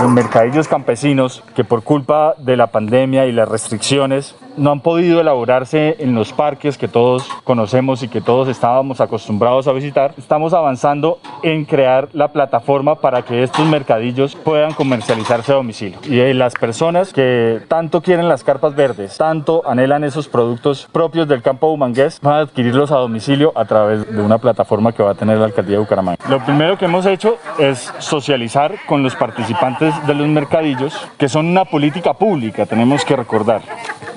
los 0.00 0.10
mercadillos 0.10 0.66
campesinos 0.66 1.42
que 1.54 1.62
por 1.62 1.82
culpa 1.82 2.34
de 2.38 2.56
la 2.56 2.68
pandemia 2.68 3.26
y 3.26 3.32
las 3.32 3.46
restricciones 3.46 4.34
no 4.56 4.72
han 4.72 4.80
podido 4.80 5.20
elaborarse 5.20 5.96
en 5.98 6.14
los 6.14 6.32
parques 6.32 6.78
que 6.78 6.88
todos 6.88 7.28
conocemos 7.44 8.02
y 8.02 8.08
que 8.08 8.20
todos 8.20 8.48
estábamos 8.48 9.00
acostumbrados 9.00 9.66
a 9.68 9.72
visitar, 9.72 10.14
estamos 10.18 10.52
avanzando 10.52 11.18
en 11.42 11.64
crear 11.64 12.08
la 12.12 12.28
plataforma 12.28 12.96
para 12.96 13.22
que 13.22 13.42
estos 13.42 13.66
mercadillos 13.66 14.36
puedan 14.36 14.72
comercializarse 14.74 15.52
a 15.52 15.56
domicilio. 15.56 15.98
Y 16.04 16.20
eh, 16.20 16.34
las 16.34 16.54
personas 16.54 17.12
que 17.12 17.60
tanto 17.68 18.02
quieren 18.02 18.28
las 18.28 18.44
carpas 18.44 18.74
verdes, 18.74 19.16
tanto 19.16 19.62
anhelan 19.66 20.04
esos 20.04 20.28
productos 20.28 20.88
propios 20.92 21.28
del 21.28 21.42
campo 21.42 21.68
humangués, 21.68 22.20
van 22.22 22.34
a 22.34 22.38
adquirirlos 22.40 22.90
a 22.90 22.96
domicilio 22.96 23.52
a 23.54 23.64
través 23.64 24.10
de 24.10 24.22
una 24.22 24.38
plataforma 24.38 24.92
que 24.92 25.02
va 25.02 25.12
a 25.12 25.14
tener 25.14 25.38
la 25.38 25.46
alcaldía 25.46 25.76
de 25.76 25.80
Bucaramanga. 25.80 26.18
Lo 26.28 26.44
primero 26.44 26.76
que 26.76 26.84
hemos 26.84 27.06
hecho 27.06 27.36
es 27.58 27.92
socializar 27.98 28.74
con 28.86 29.02
los 29.02 29.14
participantes 29.14 29.94
de 30.06 30.14
los 30.14 30.28
mercadillos, 30.28 30.94
que 31.18 31.28
son 31.28 31.46
una 31.46 31.64
política 31.64 32.14
pública, 32.14 32.66
tenemos 32.66 33.04
que 33.04 33.16
recordar. 33.16 33.62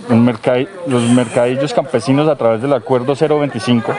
Los 0.10 1.02
mercadillos 1.10 1.74
campesinos 1.74 2.28
a 2.28 2.36
través 2.36 2.62
del 2.62 2.74
acuerdo 2.74 3.16
025 3.16 3.94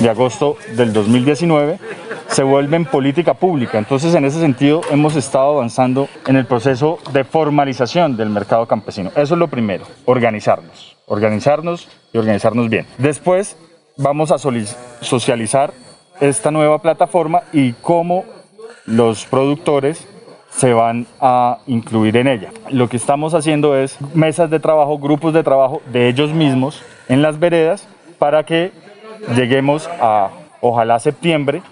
de 0.00 0.08
agosto 0.08 0.56
del 0.76 0.92
2019 0.92 1.78
se 2.32 2.42
vuelven 2.42 2.86
política 2.86 3.34
pública. 3.34 3.78
Entonces, 3.78 4.14
en 4.14 4.24
ese 4.24 4.40
sentido, 4.40 4.80
hemos 4.90 5.16
estado 5.16 5.50
avanzando 5.50 6.08
en 6.26 6.36
el 6.36 6.46
proceso 6.46 6.98
de 7.12 7.24
formalización 7.24 8.16
del 8.16 8.30
mercado 8.30 8.66
campesino. 8.66 9.10
Eso 9.10 9.34
es 9.34 9.38
lo 9.38 9.48
primero, 9.48 9.84
organizarnos, 10.06 10.96
organizarnos 11.06 11.88
y 12.12 12.18
organizarnos 12.18 12.70
bien. 12.70 12.86
Después, 12.96 13.58
vamos 13.98 14.32
a 14.32 14.38
socializar 14.38 15.74
esta 16.20 16.50
nueva 16.50 16.80
plataforma 16.80 17.42
y 17.52 17.72
cómo 17.74 18.24
los 18.86 19.26
productores 19.26 20.08
se 20.56 20.72
van 20.72 21.06
a 21.20 21.58
incluir 21.66 22.16
en 22.16 22.28
ella. 22.28 22.50
Lo 22.70 22.88
que 22.88 22.96
estamos 22.96 23.34
haciendo 23.34 23.76
es 23.76 23.98
mesas 24.14 24.50
de 24.50 24.60
trabajo, 24.60 24.98
grupos 24.98 25.32
de 25.34 25.42
trabajo 25.42 25.82
de 25.86 26.08
ellos 26.08 26.30
mismos 26.30 26.82
en 27.08 27.22
las 27.22 27.38
veredas 27.38 27.88
para 28.18 28.44
que 28.44 28.72
lleguemos 29.34 29.88
a, 30.00 30.30
ojalá, 30.60 30.98
septiembre, 30.98 31.62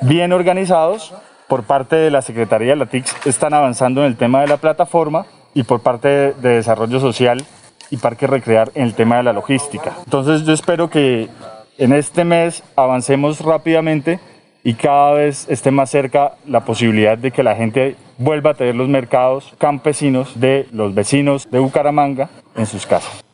bien 0.00 0.32
organizados. 0.32 1.14
Por 1.48 1.64
parte 1.64 1.96
de 1.96 2.10
la 2.10 2.22
Secretaría 2.22 2.70
de 2.70 2.76
la 2.76 2.86
TIC 2.86 3.26
están 3.26 3.52
avanzando 3.52 4.00
en 4.00 4.06
el 4.06 4.16
tema 4.16 4.40
de 4.40 4.46
la 4.46 4.56
plataforma 4.56 5.26
y 5.52 5.64
por 5.64 5.80
parte 5.80 6.08
de, 6.08 6.32
de 6.32 6.48
Desarrollo 6.56 6.98
Social 6.98 7.44
y 7.90 7.98
Parque 7.98 8.26
Recrear 8.26 8.70
en 8.74 8.84
el 8.84 8.94
tema 8.94 9.18
de 9.18 9.24
la 9.24 9.34
logística. 9.34 9.92
Entonces 10.04 10.46
yo 10.46 10.54
espero 10.54 10.88
que 10.88 11.28
en 11.76 11.92
este 11.92 12.24
mes 12.24 12.62
avancemos 12.74 13.40
rápidamente 13.40 14.18
y 14.64 14.74
cada 14.74 15.12
vez 15.12 15.46
esté 15.50 15.70
más 15.70 15.90
cerca 15.90 16.32
la 16.46 16.60
posibilidad 16.60 17.18
de 17.18 17.32
que 17.32 17.42
la 17.42 17.54
gente 17.54 17.96
vuelva 18.18 18.50
a 18.50 18.54
tener 18.54 18.74
los 18.74 18.88
mercados 18.88 19.54
campesinos 19.58 20.40
de 20.40 20.66
los 20.72 20.94
vecinos 20.94 21.50
de 21.50 21.58
Bucaramanga 21.58 22.30
en 22.56 22.66
sus 22.66 22.86
casas. 22.86 23.24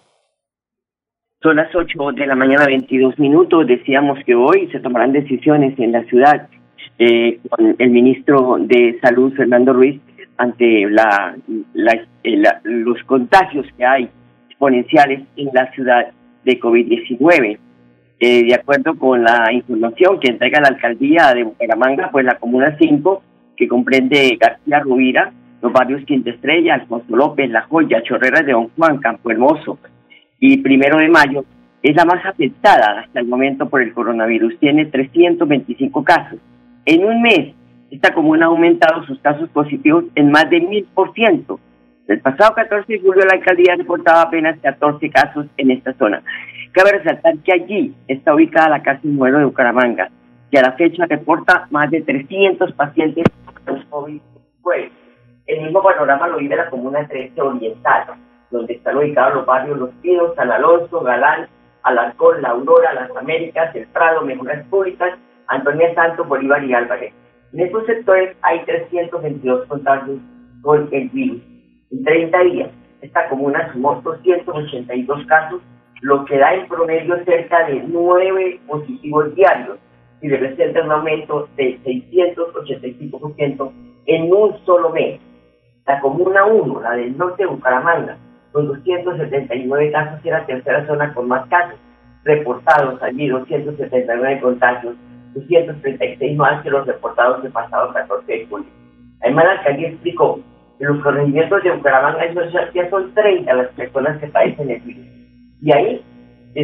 Son 1.40 1.56
las 1.56 1.72
8 1.74 2.12
de 2.16 2.26
la 2.26 2.34
mañana, 2.34 2.66
22 2.66 3.18
minutos. 3.18 3.66
Decíamos 3.66 4.18
que 4.26 4.34
hoy 4.34 4.68
se 4.72 4.80
tomarán 4.80 5.12
decisiones 5.12 5.78
en 5.78 5.92
la 5.92 6.02
ciudad 6.04 6.48
eh, 6.98 7.38
con 7.48 7.76
el 7.78 7.90
ministro 7.90 8.56
de 8.58 8.98
Salud, 9.00 9.32
Fernando 9.34 9.72
Ruiz, 9.72 10.00
ante 10.36 10.90
la, 10.90 11.36
eh, 12.24 12.42
los 12.64 13.02
contagios 13.04 13.66
que 13.76 13.84
hay 13.84 14.08
exponenciales 14.48 15.22
en 15.36 15.48
la 15.52 15.70
ciudad 15.72 16.08
de 16.44 16.58
COVID-19. 16.58 17.58
Eh, 18.20 18.44
de 18.44 18.54
acuerdo 18.54 18.98
con 18.98 19.22
la 19.22 19.52
información 19.52 20.18
que 20.18 20.28
entrega 20.28 20.60
la 20.60 20.68
alcaldía 20.68 21.32
de 21.34 21.44
Bucaramanga, 21.44 22.10
pues 22.10 22.24
la 22.24 22.34
Comuna 22.38 22.76
5, 22.80 23.22
que 23.58 23.68
comprende 23.68 24.38
García 24.40 24.80
Rubira, 24.80 25.32
los 25.60 25.72
barrios 25.72 26.04
Quinta 26.04 26.30
Estrella, 26.30 26.74
Alfonso 26.74 27.16
López, 27.16 27.50
La 27.50 27.62
Joya, 27.62 28.02
Chorreras 28.02 28.46
de 28.46 28.52
Don 28.52 28.68
Juan, 28.76 28.98
Campo 28.98 29.30
Hermoso 29.30 29.78
y 30.38 30.58
Primero 30.58 30.98
de 30.98 31.08
Mayo, 31.08 31.44
es 31.82 31.96
la 31.96 32.04
más 32.04 32.24
afectada 32.24 33.00
hasta 33.00 33.20
el 33.20 33.26
momento 33.26 33.68
por 33.68 33.82
el 33.82 33.92
coronavirus. 33.92 34.58
Tiene 34.60 34.86
325 34.86 36.04
casos. 36.04 36.38
En 36.84 37.04
un 37.04 37.20
mes, 37.20 37.54
esta 37.90 38.14
comuna 38.14 38.46
ha 38.46 38.48
aumentado 38.48 39.04
sus 39.04 39.18
casos 39.20 39.48
positivos 39.50 40.04
en 40.14 40.30
más 40.30 40.48
de 40.50 40.60
mil 40.60 40.86
por 40.94 41.12
ciento. 41.14 41.58
El 42.06 42.20
pasado 42.20 42.54
14 42.54 42.92
de 42.92 43.00
julio 43.00 43.24
la 43.24 43.38
alcaldía 43.38 43.74
reportaba 43.76 44.22
apenas 44.22 44.58
14 44.60 45.10
casos 45.10 45.46
en 45.56 45.72
esta 45.72 45.92
zona. 45.94 46.22
Cabe 46.72 46.92
resaltar 46.92 47.36
que 47.38 47.52
allí 47.52 47.94
está 48.06 48.34
ubicada 48.34 48.68
la 48.68 48.82
Casa 48.82 49.00
Modelo 49.02 49.38
de 49.38 49.44
Bucaramanga, 49.46 50.10
que 50.50 50.58
a 50.58 50.62
la 50.62 50.72
fecha 50.72 51.06
reporta 51.06 51.66
más 51.70 51.90
de 51.90 52.00
300 52.02 52.72
pacientes 52.72 53.24
con 53.68 53.82
COVID. 53.84 54.20
Pues, 54.62 54.90
el 55.46 55.62
mismo 55.62 55.82
panorama 55.82 56.28
lo 56.28 56.38
vive 56.38 56.56
la 56.56 56.70
comuna 56.70 57.02
de 57.04 57.32
Oriental, 57.40 58.06
donde 58.50 58.74
están 58.74 58.96
ubicados 58.96 59.34
los 59.34 59.46
barrios 59.46 59.78
Los 59.78 59.90
Pinos, 60.02 60.34
San 60.34 60.50
Alonso, 60.50 61.00
Galán, 61.00 61.48
Alarcón, 61.82 62.42
La 62.42 62.50
Aurora, 62.50 62.92
Las 62.94 63.16
Américas, 63.16 63.74
El 63.74 63.86
Prado, 63.88 64.22
Mejoras 64.22 64.66
Públicas, 64.66 65.18
Antonia 65.46 65.94
Santos, 65.94 66.28
Bolívar 66.28 66.64
y 66.64 66.74
Álvarez. 66.74 67.14
En 67.52 67.60
estos 67.60 67.86
sectores 67.86 68.36
hay 68.42 68.64
322 68.64 69.66
contagios 69.68 70.18
con 70.62 70.88
el 70.92 71.08
virus. 71.08 71.40
En 71.90 72.04
30 72.04 72.38
días, 72.40 72.70
esta 73.00 73.28
comuna 73.28 73.72
sumó 73.72 74.00
282 74.02 75.26
casos 75.26 75.62
lo 76.02 76.24
que 76.26 76.38
da 76.38 76.54
en 76.54 76.68
promedio 76.68 77.24
cerca 77.24 77.66
de 77.66 77.82
9 77.86 78.60
positivos 78.66 79.34
diarios 79.34 79.78
y 80.20 80.28
representa 80.28 80.82
un 80.82 80.92
aumento 80.92 81.48
de 81.56 81.78
685% 81.84 83.72
en 84.06 84.32
un 84.32 84.58
solo 84.64 84.90
mes. 84.90 85.20
La 85.86 86.00
Comuna 86.00 86.44
1, 86.44 86.80
la 86.82 86.92
del 86.92 87.16
norte 87.16 87.44
de 87.44 87.48
Bucaramanga, 87.48 88.16
con 88.52 88.66
279 88.68 89.92
casos, 89.92 90.20
y 90.24 90.30
la 90.30 90.44
tercera 90.46 90.86
zona 90.86 91.14
con 91.14 91.28
más 91.28 91.46
casos 91.48 91.78
reportados 92.24 93.02
allí, 93.02 93.28
279 93.28 94.40
contagios, 94.40 94.96
236 95.34 96.36
más 96.36 96.62
que 96.62 96.70
los 96.70 96.86
reportados 96.86 97.44
el 97.44 97.52
pasado 97.52 97.92
14 97.92 98.32
de 98.32 98.46
julio. 98.46 98.68
Además, 99.22 99.44
la 99.44 99.52
alcaldía 99.52 99.88
explicó 99.88 100.40
que 100.78 100.84
los 100.84 101.02
corregimientos 101.02 101.62
de 101.62 101.70
Bucaramanga 101.70 102.20
ya 102.74 102.90
son 102.90 103.14
30 103.14 103.54
las 103.54 103.68
personas 103.68 104.18
que 104.18 104.26
padecen 104.28 104.70
el 104.70 104.80
virus 104.80 105.06
y 105.60 105.72
ahí 105.72 106.04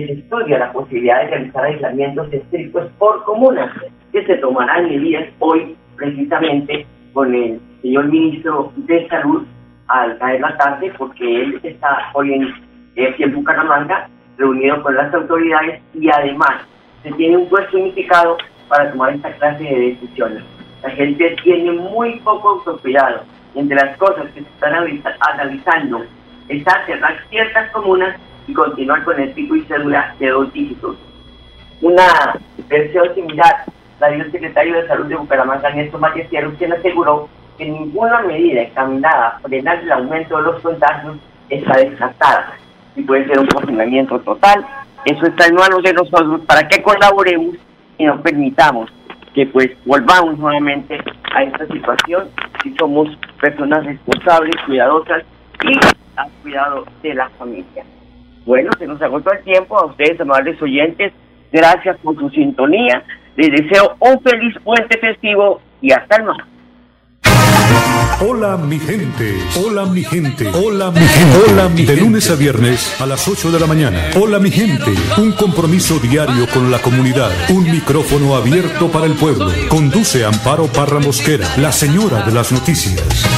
se 0.00 0.12
estudia 0.14 0.58
la 0.58 0.72
posibilidad 0.72 1.22
de 1.22 1.30
realizar 1.30 1.64
aislamientos 1.64 2.32
estrictos 2.32 2.90
por 2.98 3.22
comunas, 3.24 3.70
que 4.12 4.24
se 4.26 4.36
tomarán 4.36 4.88
medidas 4.88 5.28
hoy 5.38 5.76
precisamente 5.96 6.86
con 7.12 7.34
el 7.34 7.60
señor 7.80 8.06
ministro 8.06 8.72
de 8.76 9.06
Salud 9.08 9.46
al 9.86 10.18
caer 10.18 10.40
la 10.40 10.56
tarde, 10.56 10.92
porque 10.98 11.42
él 11.42 11.60
está 11.62 12.10
hoy 12.14 12.32
en, 12.32 12.54
en 12.96 13.34
Bucaramanga 13.34 14.08
reunido 14.36 14.82
con 14.82 14.96
las 14.96 15.14
autoridades 15.14 15.80
y 15.94 16.08
además 16.08 16.62
se 17.02 17.12
tiene 17.12 17.36
un 17.36 17.48
buen 17.48 17.70
significado 17.70 18.36
para 18.68 18.90
tomar 18.90 19.14
esta 19.14 19.32
clase 19.34 19.62
de 19.62 19.78
decisiones. 19.90 20.42
La 20.82 20.90
gente 20.90 21.36
tiene 21.42 21.70
muy 21.72 22.18
poco 22.20 22.48
autocuidado. 22.50 23.22
Entre 23.54 23.76
las 23.76 23.96
cosas 23.98 24.26
que 24.32 24.40
se 24.40 24.48
están 24.48 24.74
analizando 24.74 26.04
está 26.48 26.84
cerrar 26.86 27.16
ciertas 27.30 27.70
comunas 27.70 28.16
y 28.46 28.52
continuar 28.52 29.04
con 29.04 29.20
el 29.20 29.30
pico 29.30 29.56
y 29.56 29.62
cédula 29.62 30.14
de 30.18 30.28
dos 30.28 30.52
dígitos. 30.52 30.96
Una 31.80 32.38
versión 32.68 33.14
similar 33.14 33.64
la 34.00 34.08
dio 34.08 34.24
el 34.24 34.32
secretario 34.32 34.74
de 34.74 34.88
Salud 34.88 35.06
de 35.06 35.16
Bucaramanga, 35.16 35.70
Néstor 35.70 36.00
Malleciero, 36.00 36.52
quien 36.58 36.72
aseguró 36.72 37.28
que 37.56 37.66
ninguna 37.66 38.20
medida 38.22 38.62
encaminada 38.62 39.28
a 39.28 39.38
frenar 39.40 39.78
el 39.78 39.92
aumento 39.92 40.36
de 40.36 40.42
los 40.42 40.60
contagios 40.60 41.16
está 41.48 41.76
descartada 41.78 42.54
y 42.96 43.02
puede 43.02 43.26
ser 43.26 43.38
un 43.38 43.46
confinamiento 43.46 44.18
total. 44.20 44.66
Eso 45.04 45.26
está 45.26 45.46
en 45.46 45.54
manos 45.54 45.82
de 45.82 45.92
nosotros 45.92 46.40
para 46.46 46.66
que 46.66 46.82
colaboremos 46.82 47.56
y 47.98 48.04
nos 48.04 48.20
permitamos 48.22 48.90
que 49.34 49.46
pues 49.46 49.70
volvamos 49.84 50.38
nuevamente 50.38 50.98
a 51.34 51.42
esta 51.42 51.66
situación 51.66 52.28
si 52.62 52.74
somos 52.76 53.08
personas 53.40 53.84
responsables, 53.84 54.54
cuidadosas 54.64 55.22
y 55.62 55.78
al 56.16 56.30
cuidado 56.42 56.84
de 57.02 57.14
la 57.14 57.28
familia. 57.30 57.84
Bueno, 58.44 58.70
se 58.78 58.86
nos 58.86 59.00
agotó 59.00 59.32
el 59.32 59.42
tiempo. 59.42 59.78
A 59.78 59.86
ustedes, 59.86 60.20
amables 60.20 60.60
oyentes, 60.60 61.12
gracias 61.52 61.96
por 62.02 62.16
su 62.16 62.28
sintonía. 62.30 63.02
Les 63.36 63.50
deseo 63.50 63.96
un 64.00 64.20
feliz 64.20 64.54
puente 64.62 64.98
festivo 64.98 65.60
y 65.80 65.92
hasta 65.92 66.16
el 66.16 66.24
más. 66.24 66.38
Hola 68.20 68.56
mi 68.56 68.78
gente, 68.78 69.36
hola 69.66 69.86
mi 69.86 70.04
gente, 70.04 70.48
hola 70.48 70.90
mi 70.92 71.00
gente, 71.00 71.50
hola 71.50 71.68
mi 71.68 71.78
gente. 71.78 71.94
De 71.94 72.00
lunes 72.00 72.30
a 72.30 72.36
viernes 72.36 73.00
a 73.00 73.06
las 73.06 73.26
8 73.26 73.50
de 73.50 73.60
la 73.60 73.66
mañana. 73.66 73.98
Hola 74.14 74.38
mi 74.38 74.50
gente, 74.50 74.92
un 75.18 75.32
compromiso 75.32 75.98
diario 75.98 76.46
con 76.52 76.70
la 76.70 76.78
comunidad, 76.78 77.30
un 77.50 77.64
micrófono 77.64 78.36
abierto 78.36 78.88
para 78.90 79.06
el 79.06 79.14
pueblo. 79.14 79.50
Conduce 79.68 80.24
Amparo 80.24 80.68
Parra 80.68 81.00
Mosquera, 81.00 81.46
la 81.56 81.72
señora 81.72 82.22
de 82.22 82.32
las 82.32 82.52
noticias. 82.52 83.33